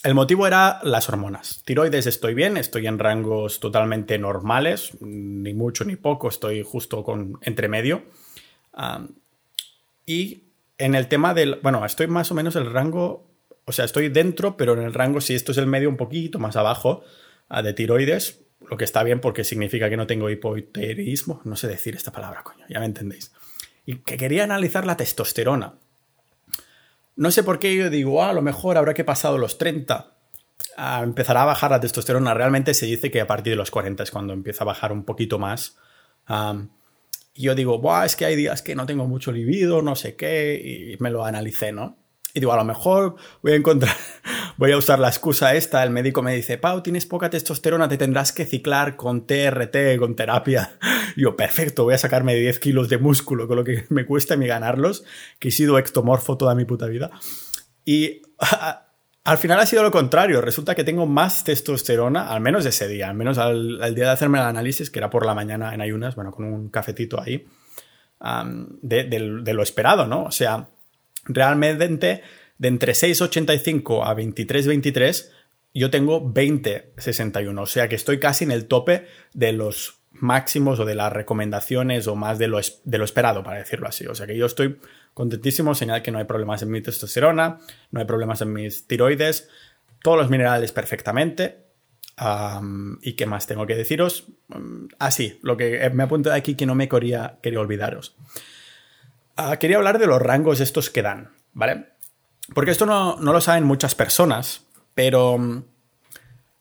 El 0.02 0.14
motivo 0.14 0.46
era 0.46 0.80
las 0.82 1.08
hormonas. 1.08 1.62
Tiroides 1.64 2.06
estoy 2.06 2.32
bien, 2.32 2.56
estoy 2.56 2.86
en 2.86 2.98
rangos 2.98 3.60
totalmente 3.60 4.18
normales, 4.18 4.92
ni 5.00 5.52
mucho 5.52 5.84
ni 5.84 5.96
poco, 5.96 6.28
estoy 6.28 6.62
justo 6.62 7.04
con 7.04 7.38
entre 7.42 7.68
medio. 7.68 8.04
y 10.06 10.42
en 10.78 10.94
el 10.94 11.08
tema 11.08 11.34
del, 11.34 11.58
bueno, 11.62 11.84
estoy 11.84 12.06
más 12.06 12.30
o 12.30 12.34
menos 12.34 12.56
el 12.56 12.70
rango, 12.70 13.25
o 13.66 13.72
sea, 13.72 13.84
estoy 13.84 14.08
dentro, 14.08 14.56
pero 14.56 14.74
en 14.74 14.82
el 14.82 14.94
rango, 14.94 15.20
si 15.20 15.34
esto 15.34 15.50
es 15.52 15.58
el 15.58 15.66
medio 15.66 15.88
un 15.88 15.96
poquito 15.96 16.38
más 16.38 16.54
abajo 16.54 17.02
ah, 17.48 17.62
de 17.62 17.72
tiroides, 17.72 18.40
lo 18.70 18.76
que 18.76 18.84
está 18.84 19.02
bien 19.02 19.20
porque 19.20 19.42
significa 19.42 19.90
que 19.90 19.96
no 19.96 20.06
tengo 20.06 20.30
hipotiroidismo, 20.30 21.40
no 21.44 21.56
sé 21.56 21.66
decir 21.66 21.96
esta 21.96 22.12
palabra, 22.12 22.44
coño, 22.44 22.64
ya 22.68 22.78
me 22.78 22.86
entendéis. 22.86 23.32
Y 23.84 23.96
que 23.96 24.16
quería 24.16 24.44
analizar 24.44 24.86
la 24.86 24.96
testosterona. 24.96 25.74
No 27.16 27.30
sé 27.32 27.42
por 27.42 27.58
qué 27.58 27.74
yo 27.74 27.90
digo, 27.90 28.22
ah, 28.22 28.30
a 28.30 28.34
lo 28.34 28.42
mejor 28.42 28.76
habrá 28.78 28.94
que 28.94 29.04
pasado 29.04 29.36
los 29.36 29.58
30 29.58 30.12
empezará 31.02 31.42
a 31.42 31.46
bajar 31.46 31.72
la 31.72 31.80
testosterona. 31.80 32.34
Realmente 32.34 32.72
se 32.72 32.86
dice 32.86 33.10
que 33.10 33.20
a 33.20 33.26
partir 33.26 33.52
de 33.52 33.56
los 33.56 33.72
40 33.72 34.02
es 34.04 34.10
cuando 34.12 34.32
empieza 34.32 34.62
a 34.62 34.66
bajar 34.66 34.92
un 34.92 35.04
poquito 35.04 35.40
más. 35.40 35.76
y 37.34 37.42
yo 37.42 37.54
digo, 37.56 37.80
Buah, 37.80 38.04
es 38.04 38.14
que 38.14 38.26
hay 38.26 38.36
días 38.36 38.62
que 38.62 38.76
no 38.76 38.86
tengo 38.86 39.08
mucho 39.08 39.32
libido, 39.32 39.82
no 39.82 39.96
sé 39.96 40.14
qué, 40.14 40.94
y 40.94 41.02
me 41.02 41.10
lo 41.10 41.24
analicé, 41.24 41.72
¿no? 41.72 42.05
Y 42.36 42.40
digo, 42.40 42.52
a 42.52 42.56
lo 42.56 42.64
mejor 42.64 43.16
voy 43.42 43.52
a 43.52 43.54
encontrar, 43.54 43.96
voy 44.58 44.70
a 44.70 44.76
usar 44.76 44.98
la 44.98 45.08
excusa 45.08 45.54
esta. 45.54 45.82
El 45.82 45.88
médico 45.88 46.20
me 46.20 46.34
dice, 46.34 46.58
Pau, 46.58 46.82
tienes 46.82 47.06
poca 47.06 47.30
testosterona, 47.30 47.88
te 47.88 47.96
tendrás 47.96 48.30
que 48.30 48.44
ciclar 48.44 48.94
con 48.94 49.26
TRT, 49.26 49.98
con 49.98 50.14
terapia. 50.14 50.78
Y 51.16 51.22
yo, 51.22 51.34
perfecto, 51.34 51.84
voy 51.84 51.94
a 51.94 51.98
sacarme 51.98 52.34
10 52.34 52.58
kilos 52.58 52.90
de 52.90 52.98
músculo, 52.98 53.48
con 53.48 53.56
lo 53.56 53.64
que 53.64 53.86
me 53.88 54.04
cuesta 54.04 54.36
mí 54.36 54.46
ganarlos, 54.46 55.02
que 55.38 55.48
he 55.48 55.50
sido 55.50 55.78
ectomorfo 55.78 56.36
toda 56.36 56.54
mi 56.54 56.66
puta 56.66 56.84
vida. 56.88 57.10
Y 57.86 58.20
al 59.24 59.38
final 59.38 59.58
ha 59.58 59.64
sido 59.64 59.82
lo 59.82 59.90
contrario. 59.90 60.42
Resulta 60.42 60.74
que 60.74 60.84
tengo 60.84 61.06
más 61.06 61.42
testosterona, 61.42 62.28
al 62.28 62.42
menos 62.42 62.66
ese 62.66 62.86
día, 62.86 63.08
al 63.08 63.16
menos 63.16 63.38
al, 63.38 63.94
día 63.94 64.04
de 64.04 64.10
hacerme 64.10 64.36
el 64.40 64.44
análisis, 64.44 64.90
que 64.90 64.98
era 64.98 65.08
por 65.08 65.24
la 65.24 65.34
mañana 65.34 65.72
en 65.72 65.80
ayunas, 65.80 66.16
bueno, 66.16 66.32
con 66.32 66.44
un 66.44 66.68
cafetito 66.68 67.18
ahí, 67.18 67.46
de, 68.82 69.04
de 69.04 69.54
lo 69.54 69.62
esperado, 69.62 70.06
¿no? 70.06 70.24
O 70.24 70.30
sea, 70.30 70.68
realmente 71.26 72.22
de 72.58 72.68
entre 72.68 72.92
6,85 72.92 74.06
a 74.06 74.14
23,23 74.14 75.30
yo 75.76 75.90
tengo 75.90 76.22
20,61, 76.22 77.60
o 77.60 77.66
sea 77.66 77.86
que 77.88 77.96
estoy 77.96 78.18
casi 78.18 78.44
en 78.44 78.50
el 78.50 78.66
tope 78.66 79.06
de 79.34 79.52
los 79.52 79.98
máximos 80.12 80.80
o 80.80 80.86
de 80.86 80.94
las 80.94 81.12
recomendaciones 81.12 82.06
o 82.06 82.16
más 82.16 82.38
de 82.38 82.48
lo, 82.48 82.58
de 82.84 82.98
lo 82.98 83.04
esperado, 83.04 83.42
para 83.42 83.58
decirlo 83.58 83.86
así. 83.86 84.06
O 84.06 84.14
sea 84.14 84.26
que 84.26 84.38
yo 84.38 84.46
estoy 84.46 84.78
contentísimo, 85.12 85.74
señal 85.74 86.02
que 86.02 86.10
no 86.10 86.18
hay 86.18 86.24
problemas 86.24 86.62
en 86.62 86.70
mi 86.70 86.80
testosterona, 86.80 87.58
no 87.90 88.00
hay 88.00 88.06
problemas 88.06 88.40
en 88.40 88.54
mis 88.54 88.86
tiroides, 88.86 89.50
todos 90.02 90.16
los 90.16 90.30
minerales 90.30 90.72
perfectamente. 90.72 91.66
¿Y 93.02 93.12
qué 93.12 93.26
más 93.26 93.46
tengo 93.46 93.66
que 93.66 93.76
deciros? 93.76 94.24
así, 94.98 95.38
lo 95.42 95.58
que 95.58 95.90
me 95.92 96.04
apunto 96.04 96.30
de 96.30 96.36
aquí 96.36 96.54
que 96.54 96.64
no 96.64 96.74
me 96.74 96.88
quería, 96.88 97.38
quería 97.42 97.60
olvidaros. 97.60 98.16
Ah, 99.36 99.58
quería 99.58 99.76
hablar 99.76 99.98
de 99.98 100.06
los 100.06 100.20
rangos 100.20 100.60
estos 100.60 100.88
que 100.90 101.02
dan, 101.02 101.30
¿vale? 101.52 101.90
Porque 102.54 102.70
esto 102.70 102.86
no, 102.86 103.16
lo 103.20 103.40
saben 103.40 103.64
muchas 103.64 103.94
personas, 103.94 104.66
pero 104.94 105.36
mm, 105.36 105.64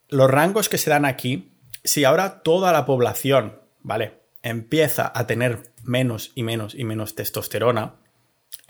los 0.10 0.30
rangos 0.30 0.68
que 0.68 0.78
se 0.78 0.90
dan 0.90 1.06
aquí, 1.06 1.52
si 1.84 2.04
ahora 2.04 2.42
toda 2.42 2.74
la 2.74 2.86
población, 2.86 3.60
¿vale? 3.82 4.20
Empieza 4.44 5.12
a 5.16 5.26
tener 5.26 5.72
menos 5.84 6.32
y 6.36 6.44
menos 6.44 6.76
y 6.76 6.84
menos 6.84 7.16
testosterona, 7.16 7.96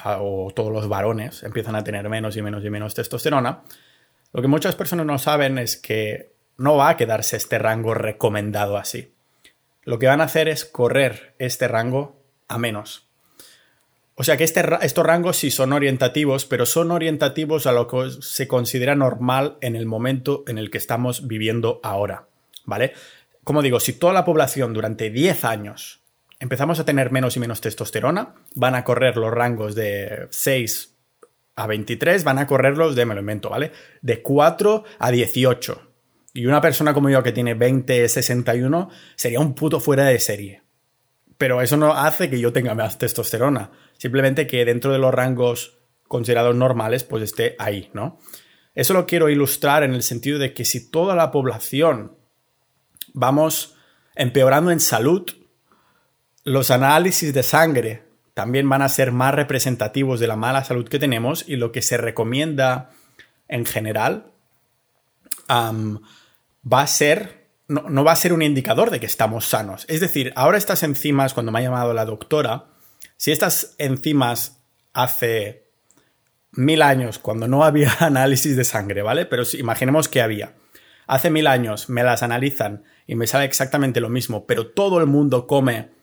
o 0.03 0.51
todos 0.53 0.71
los 0.71 0.87
varones 0.87 1.43
empiezan 1.43 1.75
a 1.75 1.83
tener 1.83 2.07
menos 2.09 2.37
y 2.37 2.41
menos 2.41 2.63
y 2.63 2.69
menos 2.69 2.93
testosterona, 2.93 3.63
lo 4.33 4.41
que 4.41 4.47
muchas 4.47 4.75
personas 4.75 5.05
no 5.05 5.17
saben 5.17 5.57
es 5.57 5.77
que 5.77 6.33
no 6.57 6.75
va 6.75 6.89
a 6.89 6.97
quedarse 6.97 7.37
este 7.37 7.57
rango 7.57 7.93
recomendado 7.93 8.77
así. 8.77 9.13
Lo 9.83 9.97
que 9.99 10.07
van 10.07 10.21
a 10.21 10.25
hacer 10.25 10.47
es 10.47 10.65
correr 10.65 11.35
este 11.39 11.67
rango 11.67 12.21
a 12.47 12.57
menos. 12.57 13.07
O 14.15 14.23
sea 14.23 14.37
que 14.37 14.45
este, 14.45 14.63
estos 14.81 15.05
rangos 15.05 15.37
sí 15.37 15.51
son 15.51 15.73
orientativos, 15.73 16.45
pero 16.45 16.65
son 16.65 16.91
orientativos 16.91 17.67
a 17.67 17.73
lo 17.73 17.87
que 17.87 18.11
se 18.21 18.47
considera 18.47 18.95
normal 18.95 19.57
en 19.59 19.75
el 19.75 19.85
momento 19.85 20.45
en 20.47 20.57
el 20.57 20.71
que 20.71 20.77
estamos 20.77 21.27
viviendo 21.27 21.81
ahora. 21.83 22.27
¿Vale? 22.63 22.93
Como 23.43 23.61
digo, 23.61 23.79
si 23.79 23.93
toda 23.93 24.13
la 24.13 24.25
población 24.25 24.73
durante 24.73 25.09
10 25.09 25.45
años 25.45 26.01
empezamos 26.39 26.79
a 26.79 26.85
tener 26.85 27.11
menos 27.11 27.35
y 27.35 27.39
menos 27.39 27.61
testosterona, 27.61 28.35
van 28.55 28.75
a 28.75 28.83
correr 28.83 29.17
los 29.17 29.31
rangos 29.31 29.75
de 29.75 30.27
6 30.29 30.95
a 31.57 31.67
23, 31.67 32.23
van 32.23 32.39
a 32.39 32.47
correrlos 32.47 32.95
de, 32.95 33.05
me 33.05 33.15
lo 33.15 33.21
invento, 33.21 33.49
¿vale? 33.49 33.71
De 34.01 34.21
4 34.21 34.83
a 34.99 35.11
18. 35.11 35.81
Y 36.33 36.45
una 36.47 36.59
persona 36.59 36.93
como 36.93 37.09
yo 37.09 37.23
que 37.23 37.31
tiene 37.31 37.53
20, 37.53 38.09
61, 38.09 38.89
sería 39.15 39.39
un 39.39 39.55
puto 39.55 39.79
fuera 39.79 40.05
de 40.05 40.19
serie. 40.19 40.64
Pero 41.37 41.61
eso 41.61 41.77
no 41.77 41.93
hace 41.93 42.29
que 42.29 42.39
yo 42.39 42.53
tenga 42.53 42.75
más 42.75 42.97
testosterona. 42.97 43.71
Simplemente 43.97 44.47
que 44.47 44.65
dentro 44.65 44.91
de 44.91 44.99
los 44.99 45.13
rangos 45.13 45.77
considerados 46.07 46.55
normales, 46.55 47.03
pues 47.03 47.23
esté 47.23 47.55
ahí, 47.59 47.89
¿no? 47.93 48.19
Eso 48.73 48.93
lo 48.93 49.05
quiero 49.05 49.29
ilustrar 49.29 49.83
en 49.83 49.93
el 49.93 50.03
sentido 50.03 50.37
de 50.37 50.53
que 50.53 50.65
si 50.65 50.89
toda 50.89 51.15
la 51.15 51.31
población 51.31 52.17
vamos 53.13 53.75
empeorando 54.15 54.71
en 54.71 54.79
salud, 54.79 55.25
los 56.43 56.71
análisis 56.71 57.33
de 57.33 57.43
sangre 57.43 58.03
también 58.33 58.67
van 58.67 58.81
a 58.81 58.89
ser 58.89 59.11
más 59.13 59.33
representativos 59.33 60.19
de 60.19 60.27
la 60.27 60.35
mala 60.35 60.63
salud 60.63 60.87
que 60.87 60.99
tenemos 60.99 61.47
y 61.47 61.55
lo 61.55 61.71
que 61.71 61.81
se 61.81 61.97
recomienda 61.97 62.91
en 63.47 63.65
general 63.65 64.31
va 65.49 66.81
a 66.81 66.87
ser, 66.87 67.44
no, 67.67 67.89
no, 67.89 68.03
va 68.03 68.11
a 68.11 68.15
ser 68.15 68.33
un 68.33 68.41
indicador 68.41 68.91
de 68.91 68.99
que 68.99 69.05
estamos 69.05 69.45
sanos. 69.45 69.85
Es 69.87 69.99
decir, 69.99 70.31
ahora 70.35 70.57
estas 70.57 70.83
enzimas, 70.83 71.33
cuando 71.33 71.51
me 71.51 71.59
ha 71.59 71.63
llamado 71.63 71.93
la 71.93 72.05
doctora, 72.05 72.65
si 73.17 73.31
estas 73.31 73.75
enzimas 73.77 74.59
hace 74.93 75.65
mil 76.51 76.81
años, 76.81 77.19
cuando 77.19 77.47
no 77.47 77.63
había 77.63 77.91
análisis 77.99 78.55
de 78.55 78.63
sangre, 78.63 79.01
¿vale? 79.01 79.25
Pero 79.25 79.45
si, 79.45 79.57
imaginemos 79.57 80.07
que 80.07 80.21
había. 80.21 80.53
Hace 81.07 81.29
mil 81.29 81.47
años 81.47 81.89
me 81.89 82.03
las 82.03 82.23
analizan 82.23 82.83
y 83.05 83.15
me 83.15 83.27
sale 83.27 83.45
exactamente 83.45 84.01
lo 84.01 84.09
mismo, 84.09 84.45
pero 84.47 84.67
todo 84.67 84.99
el 84.99 85.05
mundo 85.05 85.45
come 85.45 85.93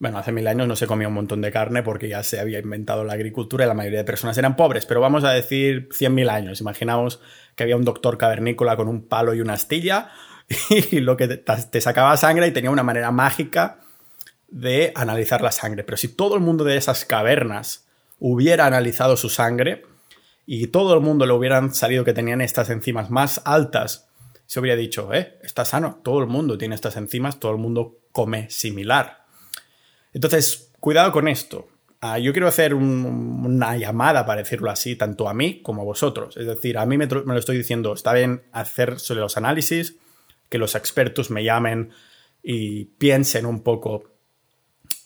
bueno, 0.00 0.18
hace 0.18 0.30
mil 0.30 0.46
años 0.46 0.68
no 0.68 0.76
se 0.76 0.86
comía 0.86 1.08
un 1.08 1.14
montón 1.14 1.40
de 1.40 1.50
carne 1.50 1.82
porque 1.82 2.08
ya 2.08 2.22
se 2.22 2.38
había 2.38 2.60
inventado 2.60 3.02
la 3.02 3.14
agricultura 3.14 3.64
y 3.64 3.68
la 3.68 3.74
mayoría 3.74 3.98
de 3.98 4.04
personas 4.04 4.38
eran 4.38 4.54
pobres, 4.54 4.86
pero 4.86 5.00
vamos 5.00 5.24
a 5.24 5.32
decir 5.32 5.88
cien 5.92 6.14
mil 6.14 6.30
años. 6.30 6.60
Imaginamos 6.60 7.20
que 7.56 7.64
había 7.64 7.76
un 7.76 7.84
doctor 7.84 8.16
cavernícola 8.16 8.76
con 8.76 8.86
un 8.86 9.08
palo 9.08 9.34
y 9.34 9.40
una 9.40 9.54
astilla 9.54 10.10
y 10.90 11.00
lo 11.00 11.16
que 11.16 11.28
te, 11.28 11.80
sacaba 11.80 12.16
sangre 12.16 12.46
y 12.46 12.52
tenía 12.52 12.70
una 12.70 12.82
manera 12.82 13.10
mágica 13.10 13.80
de 14.48 14.92
analizar 14.94 15.42
la 15.42 15.52
sangre. 15.52 15.84
Pero 15.84 15.96
si 15.96 16.08
todo 16.08 16.34
el 16.34 16.40
mundo 16.40 16.64
de 16.64 16.76
esas 16.76 17.04
cavernas 17.04 17.86
hubiera 18.18 18.66
analizado 18.66 19.16
su 19.16 19.28
sangre 19.28 19.84
y 20.46 20.68
todo 20.68 20.94
el 20.94 21.00
mundo 21.00 21.26
le 21.26 21.34
hubieran 21.34 21.74
salido 21.74 22.04
que 22.04 22.14
tenían 22.14 22.40
estas 22.40 22.70
enzimas 22.70 23.10
más 23.10 23.42
altas, 23.44 24.08
se 24.46 24.60
hubiera 24.60 24.76
dicho, 24.76 25.12
eh, 25.12 25.38
está 25.42 25.66
sano, 25.66 26.00
todo 26.02 26.20
el 26.20 26.26
mundo 26.26 26.56
tiene 26.56 26.74
estas 26.74 26.96
enzimas, 26.96 27.38
todo 27.38 27.52
el 27.52 27.58
mundo 27.58 27.98
come 28.12 28.48
similar. 28.48 29.24
Entonces, 30.14 30.72
cuidado 30.80 31.12
con 31.12 31.28
esto. 31.28 31.68
Ah, 32.00 32.18
yo 32.18 32.32
quiero 32.32 32.48
hacer 32.48 32.74
una 32.74 33.76
llamada, 33.76 34.24
para 34.24 34.42
decirlo 34.42 34.70
así, 34.70 34.96
tanto 34.96 35.28
a 35.28 35.34
mí 35.34 35.60
como 35.62 35.82
a 35.82 35.84
vosotros. 35.84 36.36
Es 36.36 36.46
decir, 36.46 36.78
a 36.78 36.86
mí 36.86 36.96
me, 36.96 37.06
lo 37.06 37.38
estoy 37.38 37.58
diciendo, 37.58 37.92
está 37.92 38.12
bien 38.14 38.42
hacer 38.52 39.00
sobre 39.00 39.20
los 39.20 39.36
análisis, 39.36 39.96
que 40.48 40.58
los 40.58 40.74
expertos 40.74 41.30
me 41.30 41.44
llamen 41.44 41.90
y 42.42 42.86
piensen 42.86 43.46
un 43.46 43.62
poco, 43.62 44.04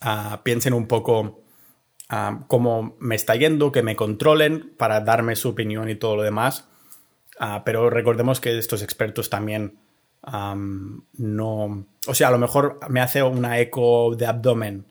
uh, 0.04 0.42
piensen 0.42 0.72
un 0.72 0.86
poco 0.86 1.42
uh, 2.10 2.46
cómo 2.46 2.96
me 3.00 3.14
está 3.14 3.34
yendo, 3.36 3.72
que 3.72 3.82
me 3.82 3.96
controlen 3.96 4.74
para 4.76 5.00
darme 5.00 5.36
su 5.36 5.50
opinión 5.50 5.88
y 5.88 5.96
todo 5.96 6.16
lo 6.16 6.22
demás. 6.22 6.68
pero 7.64 7.90
recordemos 7.90 8.40
que 8.40 8.56
estos 8.58 8.82
expertos 8.82 9.28
también 9.30 9.78
no... 10.24 11.86
O 12.06 12.14
sea, 12.14 12.28
a 12.28 12.30
lo 12.30 12.38
mejor 12.38 12.78
me 12.88 13.00
hace 13.00 13.22
una 13.22 13.58
eco 13.58 14.14
de 14.14 14.26
abdomen 14.26 14.86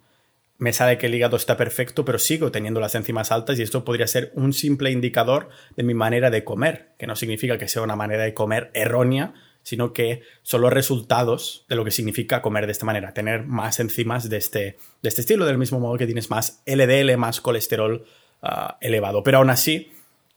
me 0.61 0.73
sale 0.73 0.99
que 0.99 1.07
el 1.07 1.15
hígado 1.15 1.37
está 1.37 1.57
perfecto, 1.57 2.05
pero 2.05 2.19
sigo 2.19 2.51
teniendo 2.51 2.79
las 2.79 2.93
enzimas 2.93 3.31
altas 3.31 3.57
y 3.57 3.63
esto 3.63 3.83
podría 3.83 4.05
ser 4.05 4.31
un 4.35 4.53
simple 4.53 4.91
indicador 4.91 5.49
de 5.75 5.81
mi 5.81 5.95
manera 5.95 6.29
de 6.29 6.43
comer, 6.43 6.89
que 6.99 7.07
no 7.07 7.15
significa 7.15 7.57
que 7.57 7.67
sea 7.67 7.81
una 7.81 7.95
manera 7.95 8.21
de 8.21 8.35
comer 8.35 8.69
errónea, 8.75 9.33
sino 9.63 9.93
que 9.93 10.21
son 10.41 10.61
los 10.61 10.73
resultados 10.73 11.65
de 11.69 11.75
lo 11.75 11.85
que 11.85 11.91
significa 11.91 12.41
comer 12.41 12.65
de 12.65 12.71
esta 12.71 12.85
manera, 12.85 13.13
tener 13.13 13.45
más 13.45 13.79
enzimas 13.79 14.29
de 14.29 14.37
este, 14.37 14.77
de 15.01 15.09
este 15.09 15.21
estilo, 15.21 15.45
del 15.45 15.57
mismo 15.57 15.79
modo 15.79 15.97
que 15.97 16.05
tienes 16.05 16.29
más 16.29 16.61
LDL, 16.65 17.15
más 17.17 17.41
colesterol 17.41 18.05
ah, 18.41 18.77
elevado. 18.81 19.23
Pero 19.23 19.39
aún 19.39 19.49
así, 19.49 19.91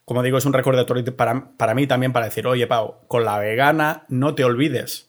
como 0.04 0.22
digo, 0.22 0.38
es 0.38 0.44
un 0.44 0.52
recordatorio 0.52 1.04
para, 1.16 1.50
para 1.56 1.74
mí 1.74 1.86
también 1.86 2.12
para 2.12 2.26
decir, 2.26 2.46
oye, 2.46 2.66
Pau, 2.66 2.96
con 3.08 3.24
la 3.24 3.38
vegana 3.38 4.04
no 4.08 4.34
te 4.34 4.44
olvides 4.44 5.08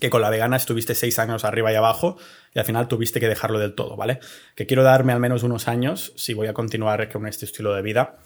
que 0.00 0.10
con 0.10 0.20
la 0.20 0.30
vegana 0.30 0.56
estuviste 0.56 0.94
seis 0.94 1.18
años 1.18 1.44
arriba 1.44 1.72
y 1.72 1.76
abajo 1.76 2.16
y 2.54 2.58
al 2.58 2.64
final 2.64 2.88
tuviste 2.88 3.20
que 3.20 3.28
dejarlo 3.28 3.58
del 3.58 3.74
todo, 3.74 3.96
¿vale? 3.96 4.20
Que 4.54 4.66
quiero 4.66 4.82
darme 4.82 5.12
al 5.12 5.20
menos 5.20 5.42
unos 5.42 5.68
años, 5.68 6.12
si 6.16 6.34
voy 6.34 6.46
a 6.46 6.54
continuar 6.54 7.08
con 7.10 7.26
este 7.26 7.44
estilo 7.44 7.74
de 7.74 7.82
vida, 7.82 8.18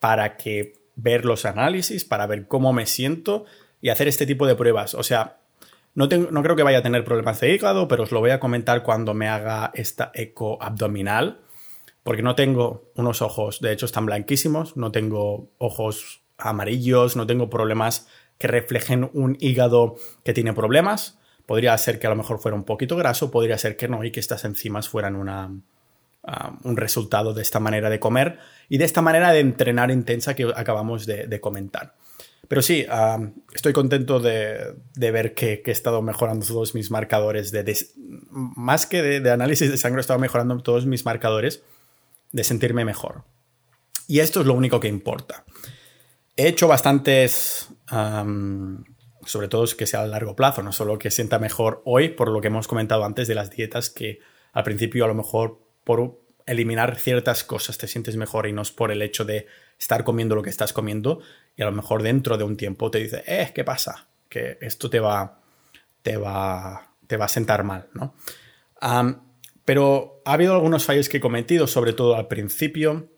para 0.00 0.36
que 0.36 0.74
ver 0.96 1.24
los 1.24 1.44
análisis, 1.44 2.04
para 2.04 2.26
ver 2.26 2.46
cómo 2.46 2.72
me 2.72 2.86
siento 2.86 3.46
y 3.84 3.90
hacer 3.90 4.08
este 4.08 4.24
tipo 4.24 4.46
de 4.46 4.54
pruebas. 4.54 4.94
O 4.94 5.02
sea, 5.02 5.36
no, 5.94 6.08
creo 6.08 6.56
que 6.56 6.62
vaya 6.62 6.78
a 6.78 6.82
tener 6.82 7.04
problemas 7.04 7.38
de 7.38 7.52
hígado, 7.52 7.86
pero 7.86 8.04
os 8.04 8.12
lo 8.12 8.20
voy 8.20 8.30
a 8.30 8.40
comentar 8.40 8.82
cuando 8.82 9.12
me 9.12 9.28
haga 9.28 9.72
esta 9.74 10.10
eco 10.14 10.56
abdominal, 10.62 11.42
porque 12.02 12.22
no 12.22 12.34
tengo 12.34 12.90
unos 12.94 13.20
ojos, 13.20 13.60
de 13.60 13.72
hecho, 13.72 13.84
están 13.84 14.06
blanquísimos, 14.06 14.78
no 14.78 14.90
tengo 14.90 15.50
ojos 15.58 16.22
amarillos, 16.38 17.14
no 17.14 17.26
tengo 17.26 17.50
problemas 17.50 18.08
que 18.38 18.46
reflejen 18.46 19.10
un 19.12 19.36
hígado 19.38 19.96
que 20.24 20.32
tiene 20.32 20.54
problemas. 20.54 21.18
Podría 21.44 21.76
ser 21.76 21.98
que 21.98 22.06
a 22.06 22.10
lo 22.10 22.16
mejor 22.16 22.38
fuera 22.38 22.56
un 22.56 22.64
poquito 22.64 22.96
graso, 22.96 23.30
podría 23.30 23.58
ser 23.58 23.76
que 23.76 23.86
no 23.86 24.02
y 24.02 24.10
que 24.10 24.20
estas 24.20 24.46
enzimas 24.46 24.88
fueran 24.88 25.14
una, 25.14 25.50
ah, 26.22 26.58
un 26.62 26.78
resultado 26.78 27.34
de 27.34 27.42
esta 27.42 27.60
manera 27.60 27.90
de 27.90 28.00
comer 28.00 28.38
y 28.70 28.78
de 28.78 28.86
esta 28.86 29.02
manera 29.02 29.30
de 29.30 29.40
entrenar 29.40 29.90
intensa 29.90 30.34
que 30.34 30.50
acabamos 30.56 31.04
de, 31.04 31.38
comentar. 31.42 31.92
Pero 32.48 32.62
sí, 32.62 32.86
estoy 33.54 33.72
contento 33.72 34.20
de, 34.20 34.74
ver 34.96 35.34
que, 35.34 35.62
he 35.64 35.70
estado 35.70 36.02
mejorando 36.02 36.46
todos 36.46 36.74
mis 36.74 36.90
marcadores. 36.90 37.52
De, 37.52 37.76
más 38.30 38.86
que 38.86 39.02
de, 39.02 39.30
análisis 39.30 39.70
de 39.70 39.76
sangre, 39.76 40.00
he 40.00 40.02
estado 40.02 40.18
mejorando 40.18 40.58
todos 40.60 40.86
mis 40.86 41.04
marcadores 41.04 41.62
de 42.32 42.44
sentirme 42.44 42.84
mejor. 42.84 43.24
Y 44.06 44.20
esto 44.20 44.40
es 44.40 44.46
lo 44.46 44.54
único 44.54 44.80
que 44.80 44.88
importa. 44.88 45.44
He 46.36 46.48
hecho 46.48 46.68
bastantes, 46.68 47.68
sobre 47.88 49.48
todo 49.48 49.64
que 49.76 49.86
sea 49.86 50.02
a 50.02 50.06
largo 50.06 50.36
plazo, 50.36 50.62
no 50.62 50.72
solo 50.72 50.98
que 50.98 51.10
sienta 51.10 51.38
mejor 51.38 51.80
hoy, 51.84 52.10
por 52.10 52.28
lo 52.28 52.40
que 52.40 52.48
hemos 52.48 52.68
comentado 52.68 53.04
antes 53.04 53.28
de 53.28 53.34
las 53.34 53.50
dietas, 53.50 53.88
que 53.88 54.18
al 54.52 54.64
principio 54.64 55.04
a 55.04 55.08
lo 55.08 55.14
mejor 55.14 55.60
por 55.84 56.20
eliminar 56.46 56.96
ciertas 56.96 57.44
cosas 57.44 57.78
te 57.78 57.88
sientes 57.88 58.16
mejor 58.16 58.46
y 58.46 58.52
no 58.52 58.62
es 58.62 58.70
por 58.70 58.90
el 58.90 59.00
hecho 59.00 59.24
de 59.24 59.46
estar 59.78 60.04
comiendo 60.04 60.34
lo 60.34 60.42
que 60.42 60.50
estás 60.50 60.72
comiendo 60.72 61.20
y 61.56 61.62
a 61.62 61.66
lo 61.66 61.72
mejor 61.72 62.02
dentro 62.02 62.36
de 62.36 62.44
un 62.44 62.56
tiempo 62.56 62.90
te 62.90 62.98
dice, 62.98 63.22
eh, 63.26 63.52
¿qué 63.54 63.64
pasa? 63.64 64.06
Que 64.28 64.58
esto 64.60 64.90
te 64.90 65.00
va, 65.00 65.38
te 66.02 66.16
va, 66.16 66.88
te 67.06 67.16
va 67.16 67.24
a 67.24 67.28
sentar 67.28 67.64
mal, 67.64 67.88
¿no? 67.94 68.14
pero 69.64 70.20
ha 70.26 70.34
habido 70.34 70.52
algunos 70.52 70.84
fallos 70.84 71.08
que 71.08 71.16
he 71.16 71.20
cometido, 71.20 71.66
sobre 71.66 71.94
todo 71.94 72.16
al 72.16 72.26
principio, 72.26 73.08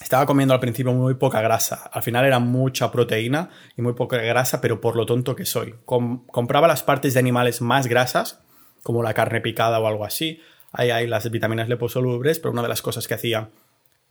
estaba 0.00 0.26
comiendo 0.26 0.54
al 0.54 0.60
principio 0.60 0.92
muy 0.92 1.14
poca 1.14 1.40
grasa. 1.40 1.90
Al 1.92 2.02
final 2.02 2.24
era 2.24 2.38
mucha 2.38 2.90
proteína 2.90 3.50
y 3.76 3.82
muy 3.82 3.94
poca 3.94 4.18
grasa, 4.18 4.60
pero 4.60 4.80
por 4.80 4.96
lo 4.96 5.06
tonto 5.06 5.34
que 5.34 5.44
soy. 5.44 5.74
compraba 5.84 6.68
las 6.68 6.82
partes 6.82 7.14
de 7.14 7.20
animales 7.20 7.60
más 7.60 7.86
grasas, 7.86 8.40
como 8.82 9.02
la 9.02 9.14
carne 9.14 9.40
picada 9.40 9.80
o 9.80 9.86
algo 9.86 10.04
así. 10.04 10.40
Ahí 10.72 10.90
hay 10.90 11.06
las 11.06 11.30
vitaminas 11.30 11.68
liposolubles, 11.68 12.38
pero 12.38 12.52
una 12.52 12.62
de 12.62 12.68
las 12.68 12.82
cosas 12.82 13.06
que 13.06 13.14
hacía 13.14 13.50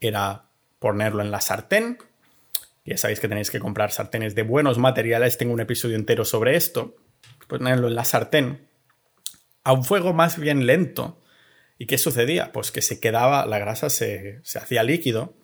era 0.00 0.44
ponerlo 0.78 1.22
en 1.22 1.30
la 1.30 1.40
sartén. 1.40 1.98
Ya 2.84 2.96
sabéis 2.96 3.20
que 3.20 3.28
tenéis 3.28 3.50
que 3.50 3.60
comprar 3.60 3.92
sartenes 3.92 4.34
de 4.34 4.42
buenos 4.42 4.78
materiales. 4.78 5.38
Tengo 5.38 5.52
un 5.52 5.60
episodio 5.60 5.96
entero 5.96 6.24
sobre 6.24 6.56
esto. 6.56 6.96
Ponerlo 7.46 7.88
en 7.88 7.94
la 7.94 8.04
sartén 8.04 8.68
a 9.64 9.72
un 9.72 9.84
fuego 9.84 10.12
más 10.12 10.38
bien 10.38 10.66
lento. 10.66 11.20
¿Y 11.78 11.86
qué 11.86 11.98
sucedía? 11.98 12.52
Pues 12.52 12.72
que 12.72 12.82
se 12.82 13.00
quedaba, 13.00 13.46
la 13.46 13.58
grasa 13.58 13.90
se, 13.90 14.40
se 14.42 14.58
hacía 14.58 14.82
líquido 14.82 15.34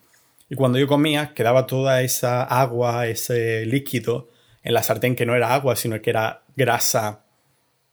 y 0.50 0.54
cuando 0.54 0.78
yo 0.78 0.86
comía, 0.86 1.34
quedaba 1.34 1.66
toda 1.66 2.02
esa 2.02 2.42
agua, 2.42 3.06
ese 3.06 3.66
líquido 3.66 4.30
en 4.62 4.74
la 4.74 4.82
sartén 4.82 5.14
que 5.14 5.26
no 5.26 5.34
era 5.34 5.54
agua, 5.54 5.76
sino 5.76 6.00
que 6.00 6.10
era 6.10 6.44
grasa 6.56 7.24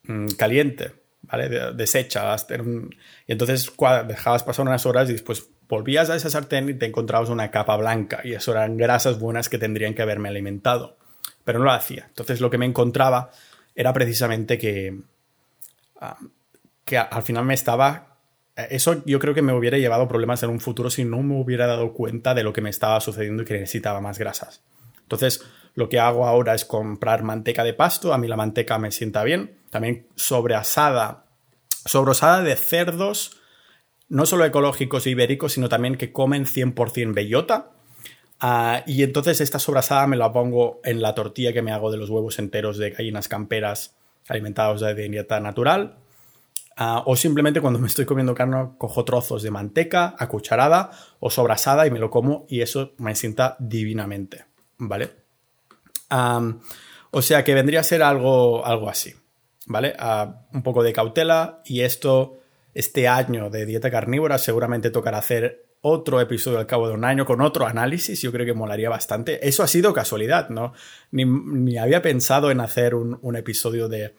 mm, 0.03 0.27
caliente. 0.37 0.93
¿vale? 1.21 1.73
Deshecha. 1.73 2.35
Y 3.27 3.31
entonces 3.31 3.71
dejabas 4.07 4.43
pasar 4.43 4.65
unas 4.65 4.85
horas 4.85 5.09
y 5.09 5.13
después 5.13 5.49
volvías 5.67 6.09
a 6.09 6.15
esa 6.15 6.29
sartén 6.29 6.69
y 6.69 6.73
te 6.73 6.85
encontrabas 6.85 7.29
una 7.29 7.51
capa 7.51 7.75
blanca 7.77 8.21
y 8.23 8.33
eso 8.33 8.51
eran 8.51 8.77
grasas 8.77 9.19
buenas 9.19 9.49
que 9.49 9.57
tendrían 9.57 9.93
que 9.93 10.01
haberme 10.01 10.29
alimentado. 10.29 10.97
Pero 11.43 11.59
no 11.59 11.65
lo 11.65 11.71
hacía. 11.71 12.05
Entonces 12.07 12.41
lo 12.41 12.49
que 12.49 12.57
me 12.57 12.65
encontraba 12.65 13.31
era 13.75 13.93
precisamente 13.93 14.57
que, 14.57 14.99
ah, 15.99 16.17
que 16.83 16.97
al 16.97 17.23
final 17.23 17.45
me 17.45 17.53
estaba... 17.53 18.17
Eso 18.55 19.03
yo 19.05 19.19
creo 19.19 19.33
que 19.33 19.41
me 19.41 19.53
hubiera 19.53 19.77
llevado 19.77 20.07
problemas 20.07 20.41
en 20.43 20.49
un 20.49 20.61
futuro 20.61 20.89
si 20.89 21.03
no 21.03 21.21
me 21.21 21.39
hubiera 21.39 21.67
dado 21.67 21.91
cuenta 21.93 22.33
de 22.33 22.43
lo 22.43 22.53
que 22.53 22.61
me 22.61 22.69
estaba 22.69 23.01
sucediendo 23.01 23.43
y 23.43 23.45
que 23.45 23.55
necesitaba 23.55 23.99
más 23.99 24.17
grasas. 24.17 24.61
Entonces, 25.01 25.43
lo 25.73 25.89
que 25.89 25.99
hago 25.99 26.25
ahora 26.25 26.55
es 26.55 26.63
comprar 26.63 27.23
manteca 27.23 27.65
de 27.65 27.73
pasto. 27.73 28.13
A 28.13 28.17
mí 28.17 28.29
la 28.29 28.37
manteca 28.37 28.79
me 28.79 28.91
sienta 28.91 29.25
bien. 29.25 29.59
También 29.69 30.07
sobreasada, 30.15 31.25
sobrosada 31.85 32.41
de 32.41 32.55
cerdos 32.55 33.41
no 34.09 34.25
solo 34.25 34.45
ecológicos 34.45 35.05
e 35.05 35.11
ibéricos, 35.11 35.53
sino 35.53 35.69
también 35.69 35.95
que 35.95 36.11
comen 36.11 36.45
100% 36.45 37.13
bellota. 37.13 37.71
Ah, 38.39 38.83
y 38.85 39.03
entonces 39.03 39.41
esta 39.41 39.59
sobrasada 39.59 40.07
me 40.07 40.17
la 40.17 40.31
pongo 40.31 40.81
en 40.83 41.01
la 41.01 41.15
tortilla 41.15 41.53
que 41.53 41.61
me 41.61 41.71
hago 41.71 41.91
de 41.91 41.97
los 41.97 42.09
huevos 42.09 42.37
enteros 42.39 42.77
de 42.77 42.91
gallinas 42.91 43.27
camperas 43.27 43.95
alimentados 44.27 44.81
de 44.81 44.93
dieta 44.93 45.39
natural. 45.39 45.97
Ah, 46.77 47.03
o 47.05 47.15
simplemente 47.15 47.61
cuando 47.61 47.79
me 47.79 47.87
estoy 47.87 48.05
comiendo 48.05 48.35
carne 48.35 48.71
cojo 48.77 49.05
trozos 49.05 49.41
de 49.43 49.51
manteca 49.51 50.13
a 50.17 50.27
cucharada 50.27 50.91
o 51.21 51.29
sobrasada 51.29 51.87
y 51.87 51.91
me 51.91 51.99
lo 51.99 52.09
como 52.09 52.45
y 52.49 52.61
eso 52.61 52.93
me 52.97 53.15
sienta 53.15 53.55
divinamente. 53.59 54.45
¿Vale? 54.77 55.23
o 57.11 57.21
sea 57.21 57.43
que 57.43 57.53
vendría 57.53 57.79
a 57.79 57.83
ser 57.83 58.03
algo, 58.03 58.65
algo 58.65 58.89
así. 58.89 59.15
¿Vale? 59.65 59.95
Ah, 59.97 60.45
un 60.53 60.61
poco 60.61 60.83
de 60.83 60.93
cautela 60.93 61.61
y 61.65 61.81
esto 61.81 62.39
este 62.75 63.07
año 63.07 63.49
de 63.49 63.65
dieta 63.65 63.89
carnívora 63.89 64.37
seguramente 64.37 64.91
tocará 64.91 65.17
hacer 65.17 65.65
otro 65.81 66.19
episodio 66.19 66.59
al 66.59 66.67
cabo 66.67 66.87
de 66.87 66.93
un 66.93 67.05
año 67.05 67.25
con 67.25 67.41
otro 67.41 67.65
análisis, 67.65 68.21
yo 68.21 68.31
creo 68.31 68.45
que 68.45 68.53
molaría 68.53 68.89
bastante. 68.89 69.47
Eso 69.47 69.63
ha 69.63 69.67
sido 69.67 69.93
casualidad, 69.93 70.49
¿no? 70.49 70.73
Ni, 71.11 71.77
había 71.77 72.01
pensado 72.01 72.51
en 72.51 72.59
hacer 72.59 72.95
un, 72.95 73.35
episodio 73.35 73.87
de... 73.87 74.13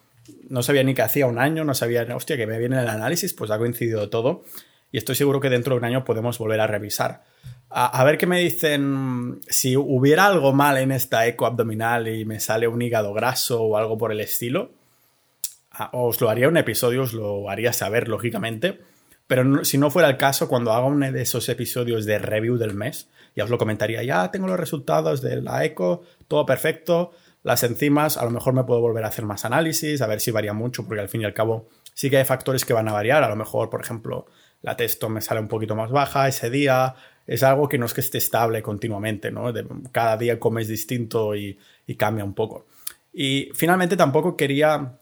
No 0.48 0.62
sabía 0.62 0.84
ni 0.84 0.94
que 0.94 1.02
hacía 1.02 1.26
un 1.26 1.38
año, 1.38 1.64
no 1.64 1.74
sabía, 1.74 2.06
hostia, 2.14 2.36
que 2.36 2.46
me 2.46 2.58
viene 2.58 2.80
el 2.80 2.88
análisis, 2.88 3.34
pues 3.34 3.50
ha 3.50 3.58
coincidido 3.58 4.08
todo. 4.08 4.44
Y 4.90 4.98
estoy 4.98 5.16
seguro 5.16 5.40
que 5.40 5.50
dentro 5.50 5.74
de 5.74 5.80
un 5.80 5.84
año 5.84 6.04
podemos 6.04 6.38
volver 6.38 6.60
a 6.60 6.66
revisar. 6.66 7.24
A, 7.68 8.04
ver 8.04 8.16
qué 8.16 8.26
me 8.26 8.38
dicen 8.38 9.40
si 9.48 9.76
hubiera 9.76 10.26
algo 10.26 10.52
mal 10.52 10.78
en 10.78 10.92
esta 10.92 11.26
eco 11.26 11.46
abdominal 11.46 12.06
y 12.06 12.24
me 12.24 12.38
sale 12.38 12.68
un 12.68 12.80
hígado 12.80 13.12
graso 13.12 13.60
o 13.62 13.76
algo 13.76 13.98
por 13.98 14.12
el 14.12 14.20
estilo 14.20 14.70
os 15.92 16.20
lo 16.20 16.30
haría 16.30 16.48
un 16.48 16.56
episodio, 16.56 17.02
os 17.02 17.12
lo 17.12 17.50
haría 17.50 17.72
saber, 17.72 18.08
lógicamente. 18.08 18.80
Pero 19.26 19.64
si 19.64 19.78
no 19.78 19.90
fuera 19.90 20.08
el 20.08 20.16
caso, 20.16 20.48
cuando 20.48 20.72
haga 20.72 20.86
uno 20.86 21.10
de 21.10 21.22
esos 21.22 21.48
episodios 21.48 22.06
de 22.06 22.18
review 22.18 22.56
del 22.56 22.74
mes, 22.74 23.08
ya 23.34 23.44
os 23.44 23.50
lo 23.50 23.58
comentaría, 23.58 24.02
ya 24.02 24.30
tengo 24.30 24.46
los 24.46 24.58
resultados 24.58 25.20
de 25.20 25.42
la 25.42 25.64
eco, 25.64 26.02
todo 26.28 26.46
perfecto, 26.46 27.12
las 27.42 27.62
enzimas, 27.64 28.16
a 28.16 28.24
lo 28.24 28.30
mejor 28.30 28.54
me 28.54 28.64
puedo 28.64 28.80
volver 28.80 29.04
a 29.04 29.08
hacer 29.08 29.24
más 29.24 29.44
análisis, 29.44 30.00
a 30.00 30.06
ver 30.06 30.20
si 30.20 30.30
varía 30.30 30.52
mucho, 30.52 30.86
porque 30.86 31.00
al 31.00 31.08
fin 31.08 31.22
y 31.22 31.24
al 31.24 31.34
cabo 31.34 31.68
sí 31.92 32.08
que 32.08 32.18
hay 32.18 32.24
factores 32.24 32.64
que 32.64 32.72
van 32.72 32.88
a 32.88 32.92
variar, 32.92 33.24
a 33.24 33.28
lo 33.28 33.36
mejor, 33.36 33.68
por 33.68 33.80
ejemplo, 33.80 34.26
la 34.62 34.76
testo 34.76 35.08
me 35.08 35.20
sale 35.20 35.40
un 35.40 35.48
poquito 35.48 35.74
más 35.74 35.90
baja 35.90 36.28
ese 36.28 36.48
día, 36.48 36.94
es 37.26 37.42
algo 37.42 37.68
que 37.68 37.78
no 37.78 37.86
es 37.86 37.94
que 37.94 38.00
esté 38.00 38.18
estable 38.18 38.62
continuamente, 38.62 39.30
¿no? 39.32 39.52
cada 39.90 40.16
día 40.16 40.38
comes 40.38 40.68
distinto 40.68 41.34
y 41.34 41.58
cambia 41.96 42.24
un 42.24 42.34
poco. 42.34 42.66
Y 43.12 43.50
finalmente 43.54 43.96
tampoco 43.96 44.36
quería 44.36 44.98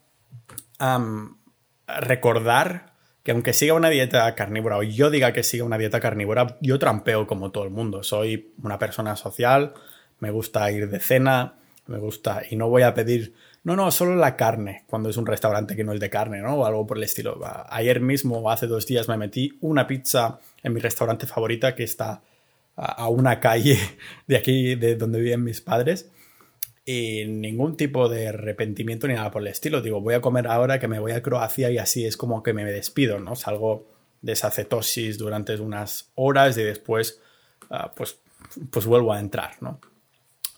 recordar 1.87 2.95
que 3.25 3.33
aunque 3.33 3.55
siga 3.55 3.75
una 3.75 3.89
dieta 3.89 4.35
carnívora 4.35 4.77
o 4.77 4.83
yo 4.83 5.11
diga 5.11 5.33
que 5.33 5.43
siga 5.43 5.65
una 5.65 5.79
dieta 5.79 5.99
carnívora, 5.99 6.59
yo 6.61 6.79
trampeo 6.79 7.27
como 7.27 7.51
todo 7.51 7.65
el 7.65 7.71
mundo. 7.71 8.03
Soy 8.03 8.53
una 8.63 8.79
persona 8.79 9.17
social, 9.17 9.73
me 10.21 10.31
gusta 10.31 10.71
ir 10.71 10.91
de 10.91 11.01
cena, 11.01 11.55
me 11.87 11.99
gusta 11.99 12.43
y 12.49 12.57
no 12.57 12.69
voy 12.69 12.83
a 12.83 12.93
pedir, 12.93 13.35
no, 13.63 13.77
no, 13.77 13.91
solo 13.91 14.15
la 14.15 14.37
carne 14.37 14.85
cuando 14.87 15.09
es 15.09 15.17
un 15.17 15.27
restaurante 15.27 15.75
que 15.75 15.85
no 15.85 15.95
es 15.95 16.01
de 16.01 16.11
carne, 16.11 16.41
¿no? 16.41 16.55
O 16.55 16.67
algo 16.67 16.87
por 16.87 16.99
el 16.99 17.05
estilo. 17.05 17.41
Ayer 17.71 18.01
mismo 18.01 18.51
hace 18.51 18.67
dos 18.67 18.87
días 18.87 19.09
me 19.09 19.17
metí 19.17 19.57
una 19.63 19.87
pizza 19.87 20.39
en 20.63 20.75
mi 20.75 20.81
restaurante 20.81 21.27
favorita 21.27 21.75
que 21.75 21.85
está 21.85 22.23
a 22.77 23.09
una 23.09 23.41
calle 23.41 23.79
de 24.27 24.37
aquí, 24.37 24.75
de 24.75 24.97
donde 24.97 25.21
viven 25.21 25.45
mis 25.45 25.63
padres 25.63 26.11
y 26.85 27.25
ningún 27.27 27.77
tipo 27.77 28.09
de 28.09 28.29
arrepentimiento 28.29 29.09
ni 29.09 29.15
nada 29.15 29.31
por 29.31 29.43
el 29.43 29.49
estilo. 29.49 29.81
Digo, 29.81 30.01
voy 30.01 30.15
a 30.15 30.21
comer 30.21 30.47
ahora 30.47 30.79
que 30.79 30.89
me 30.89 30.99
voy 30.99 31.13
a 31.13 31.23
Croacia 31.23 31.71
y 31.71 31.79
así 31.79 32.05
es 32.05 32.17
como 32.17 32.43
que 32.43 32.53
me 32.53 32.65
despido, 32.65 33.19
¿no? 33.21 33.37
Salgo 33.37 33.87
de 34.21 34.33
esa 34.33 34.51
cetosis 34.51 35.19
durante 35.19 35.55
unas 35.57 36.11
horas 36.15 36.57
y 36.59 36.63
después 36.63 37.21
ah, 37.71 37.93
pues, 37.95 38.19
pues 38.71 38.87
vuelvo 38.87 39.13
a 39.13 39.21
entrar, 39.21 39.63
¿no? 39.63 39.81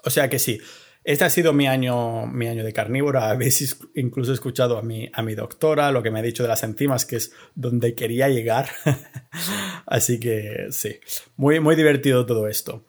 O 0.04 0.10
sea 0.10 0.28
que 0.28 0.38
sí, 0.38 0.60
este 1.06 1.24
ha 1.24 1.30
sido 1.30 1.52
mi 1.52 1.68
año, 1.68 2.26
mi 2.26 2.48
año 2.48 2.64
de 2.64 2.72
carnívora. 2.72 3.30
Habéis 3.30 3.78
incluso 3.94 4.32
escuchado 4.32 4.76
a 4.76 4.82
mi, 4.82 5.08
a 5.12 5.22
mi 5.22 5.36
doctora, 5.36 5.92
lo 5.92 6.02
que 6.02 6.10
me 6.10 6.18
ha 6.18 6.22
dicho 6.22 6.42
de 6.42 6.48
las 6.48 6.64
enzimas, 6.64 7.06
que 7.06 7.16
es 7.16 7.32
donde 7.54 7.94
quería 7.94 8.28
llegar. 8.28 8.68
Así 9.86 10.18
que 10.18 10.66
sí, 10.70 10.98
muy, 11.36 11.60
muy 11.60 11.76
divertido 11.76 12.26
todo 12.26 12.48
esto. 12.48 12.84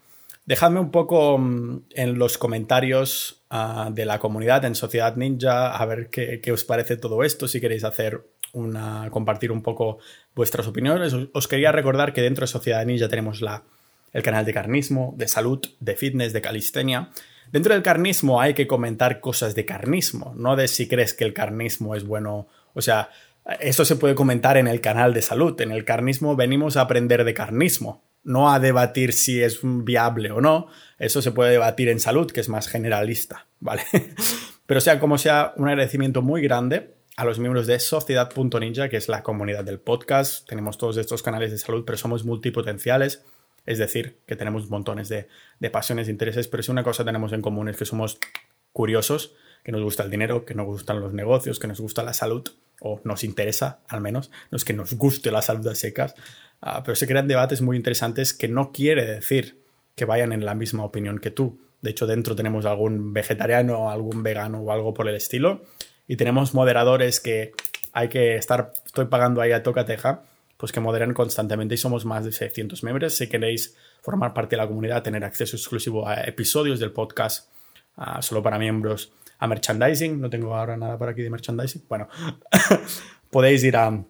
Dejadme 0.48 0.80
un 0.80 0.92
poco 0.92 1.38
mm, 1.38 1.88
en 1.92 2.18
los 2.18 2.38
comentarios 2.38 3.44
ah, 3.50 3.90
de 3.94 4.06
la 4.06 4.18
comunidad 4.18 4.64
en 4.64 4.76
Sociedad 4.76 5.18
Ninja 5.18 5.76
a 5.76 5.86
ver 5.86 6.10
qué, 6.10 6.52
os 6.54 6.64
parece 6.64 6.96
todo 6.96 7.24
esto, 7.24 7.50
si 7.50 7.60
queréis 7.60 7.84
hacer 7.84 8.26
una, 8.54 9.10
compartir 9.12 9.52
un 9.52 9.62
poco 9.62 10.00
vuestras 10.34 10.66
opiniones. 10.66 11.14
Os, 11.34 11.48
quería 11.50 11.74
recordar 11.74 12.14
que 12.14 12.22
dentro 12.22 12.44
de 12.44 12.48
Sociedad 12.48 12.86
Ninja 12.86 13.10
tenemos 13.10 13.42
la, 13.42 13.66
el 14.14 14.24
canal 14.24 14.46
de 14.46 14.54
carnismo, 14.54 15.14
de 15.18 15.28
salud, 15.28 15.60
de 15.82 15.96
fitness, 15.98 16.32
de 16.32 16.40
calistenia. 16.40 17.10
Dentro 17.52 17.74
del 17.74 17.84
carnismo 17.84 18.40
hay 18.40 18.54
que 18.54 18.68
comentar 18.68 19.20
cosas 19.20 19.54
de 19.54 19.66
carnismo, 19.66 20.34
no 20.38 20.56
de 20.56 20.70
si 20.70 20.88
crees 20.88 21.14
que 21.14 21.26
el 21.26 21.34
carnismo 21.34 21.94
es 21.94 22.06
bueno. 22.06 22.48
O 22.74 22.82
sea, 22.82 23.10
eso 23.60 23.84
se 23.84 23.98
puede 23.98 24.16
comentar 24.16 24.56
en 24.56 24.68
el 24.68 24.80
canal 24.80 25.14
de 25.14 25.22
salud. 25.22 25.60
En 25.60 25.72
el 25.72 25.84
carnismo 25.84 26.38
venimos 26.38 26.78
a 26.78 26.82
aprender 26.82 27.26
de 27.26 27.34
carnismo 27.34 28.07
no 28.28 28.52
a 28.52 28.60
debatir 28.60 29.14
si 29.14 29.42
es 29.42 29.60
viable 29.64 30.32
o 30.32 30.42
no. 30.42 30.68
Eso 31.00 31.22
se 31.22 31.32
puede 31.32 31.52
debatir 31.52 31.88
en 31.88 32.02
salud, 32.02 32.30
que 32.30 32.42
es 32.42 32.50
más 32.50 32.68
generalista, 32.68 33.48
¿vale? 33.62 33.84
Pero 34.66 34.82
sea 34.82 35.00
como 35.00 35.18
sea, 35.18 35.54
un 35.56 35.70
agradecimiento 35.70 36.22
muy 36.22 36.42
grande 36.42 36.94
a 37.16 37.24
los 37.24 37.40
miembros 37.40 37.68
de 37.68 37.80
Sociedad.ninja, 37.80 38.90
que 38.90 38.98
es 38.98 39.08
la 39.08 39.24
comunidad 39.24 39.64
del 39.64 39.80
podcast. 39.80 40.46
Tenemos 40.48 40.78
todos 40.78 40.98
estos 40.98 41.24
canales 41.24 41.52
de 41.52 41.58
salud, 41.58 41.86
pero 41.86 41.98
somos 41.98 42.26
multipotenciales. 42.26 43.24
Es 43.66 43.78
decir, 43.78 44.20
que 44.28 44.36
tenemos 44.36 44.70
montones 44.70 45.08
de, 45.08 45.30
de 45.60 45.70
pasiones 45.70 46.10
e 46.10 46.12
intereses, 46.12 46.50
pero 46.50 46.62
si 46.64 46.72
una 46.72 46.84
cosa 46.84 47.06
tenemos 47.06 47.32
en 47.32 47.42
común 47.42 47.70
es 47.70 47.78
que 47.78 47.86
somos 47.86 48.20
curiosos, 48.74 49.36
que 49.64 49.72
nos 49.72 49.82
gusta 49.82 50.04
el 50.04 50.12
dinero, 50.12 50.44
que 50.44 50.54
nos 50.54 50.66
gustan 50.66 51.00
los 51.00 51.14
negocios, 51.14 51.60
que 51.60 51.68
nos 51.68 51.80
gusta 51.80 52.04
la 52.04 52.14
salud, 52.14 52.44
o 52.80 53.02
nos 53.04 53.24
interesa 53.24 53.80
al 53.88 54.02
menos, 54.02 54.32
no 54.52 54.58
es 54.58 54.66
que 54.66 54.74
nos 54.74 54.94
guste 54.94 55.32
la 55.32 55.42
salud 55.42 55.68
a 55.68 55.76
secas, 55.76 56.16
Ah, 56.62 56.84
pero 56.84 56.96
se 56.96 57.08
crean 57.08 57.28
debates 57.28 57.62
muy 57.62 57.78
interesantes 57.78 58.34
que 58.34 58.48
no 58.48 58.72
quiere 58.72 59.06
decir 59.06 59.62
que 59.96 60.06
vayan 60.06 60.32
en 60.32 60.46
la 60.46 60.56
misma 60.56 60.84
opinión 60.84 61.20
que 61.20 61.32
tú. 61.32 61.60
De 61.82 61.92
hecho, 61.92 62.08
dentro 62.08 62.36
tenemos 62.36 62.66
algún 62.66 63.14
vegetariano, 63.14 63.90
algún 63.90 64.24
vegano 64.24 64.60
o 64.60 64.72
algo 64.72 64.94
por 64.94 65.08
el 65.08 65.16
estilo. 65.16 65.64
Y 66.08 66.16
tenemos 66.16 66.54
moderadores 66.54 67.20
que 67.20 67.52
hay 67.94 68.10
que 68.10 68.36
estar, 68.36 68.72
estoy 68.86 69.06
pagando 69.06 69.42
ahí 69.42 69.52
a 69.52 69.64
tocateja, 69.64 70.24
pues 70.58 70.72
que 70.72 70.80
moderan 70.80 71.14
constantemente 71.14 71.76
y 71.76 71.78
somos 71.78 72.06
más 72.06 72.26
de 72.26 72.32
600 72.32 72.84
miembros. 72.84 73.16
Si 73.16 73.28
queréis 73.28 73.76
formar 74.02 74.34
parte 74.34 74.56
de 74.56 74.62
la 74.62 74.68
comunidad, 74.68 75.04
tener 75.04 75.24
acceso 75.24 75.56
exclusivo 75.56 76.08
a 76.08 76.22
episodios 76.22 76.80
del 76.80 76.92
podcast 76.92 77.50
ah, 77.96 78.22
solo 78.22 78.42
para 78.42 78.58
miembros, 78.58 79.12
a 79.40 79.48
merchandising, 79.48 80.20
no 80.20 80.30
tengo 80.30 80.56
ahora 80.56 80.78
nada 80.78 80.98
por 80.98 81.10
aquí 81.10 81.22
de 81.22 81.30
merchandising, 81.30 81.84
bueno, 81.88 82.08
podéis 83.32 83.64
ir 83.64 83.78
a 83.78 84.04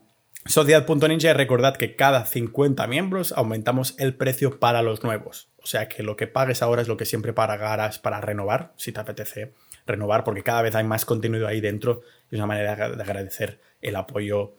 Sociedad.ninja 0.48 1.34
recordad 1.34 1.76
que 1.76 1.96
cada 1.96 2.26
50 2.26 2.88
miembros 2.88 3.34
aumentamos 3.34 3.96
el 3.98 4.16
precio 4.16 4.60
para 4.60 4.82
los 4.82 5.04
nuevos. 5.04 5.50
O 5.62 5.68
sea 5.68 5.90
que 5.90 6.04
lo 6.04 6.16
que 6.16 6.28
pagues 6.28 6.62
ahora 6.62 6.82
es 6.82 6.88
lo 6.88 6.96
que 6.96 7.06
siempre 7.06 7.34
pagarás 7.34 8.00
para 8.00 8.22
renovar, 8.22 8.72
si 8.78 8.94
te 8.94 9.02
apetece 9.02 9.54
renovar, 9.86 10.24
porque 10.24 10.44
cada 10.44 10.62
vez 10.62 10.76
hay 10.76 10.86
más 10.86 11.04
contenido 11.04 11.48
ahí 11.48 11.60
dentro 11.60 12.02
y 12.32 12.36
es 12.36 12.40
una 12.40 12.48
manera 12.48 12.76
de 12.76 13.04
agradecer 13.04 13.60
el 13.82 13.96
apoyo 13.98 14.54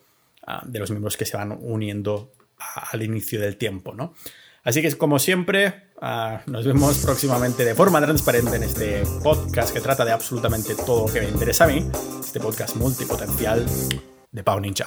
ah, 0.46 0.62
de 0.66 0.78
los 0.78 0.90
miembros 0.90 1.16
que 1.16 1.24
se 1.24 1.36
van 1.36 1.52
uniendo 1.52 2.32
al 2.92 3.02
inicio 3.02 3.40
del 3.40 3.56
tiempo, 3.56 3.94
¿no? 3.94 4.14
Así 4.64 4.82
que 4.82 4.92
como 4.98 5.18
siempre, 5.18 5.88
ah, 6.02 6.42
nos 6.46 6.66
vemos 6.66 6.98
próximamente 6.98 7.64
de 7.64 7.74
forma 7.74 8.02
transparente 8.02 8.56
en 8.56 8.64
este 8.64 9.02
podcast 9.22 9.72
que 9.72 9.80
trata 9.80 10.04
de 10.04 10.12
absolutamente 10.12 10.74
todo 10.74 11.06
lo 11.06 11.12
que 11.12 11.20
me 11.20 11.28
interesa 11.28 11.64
a 11.64 11.68
mí, 11.68 11.88
este 12.20 12.40
podcast 12.40 12.76
multipotencial 12.76 13.64
de 14.38 14.44
Pau 14.44 14.60
Ninja. 14.60 14.86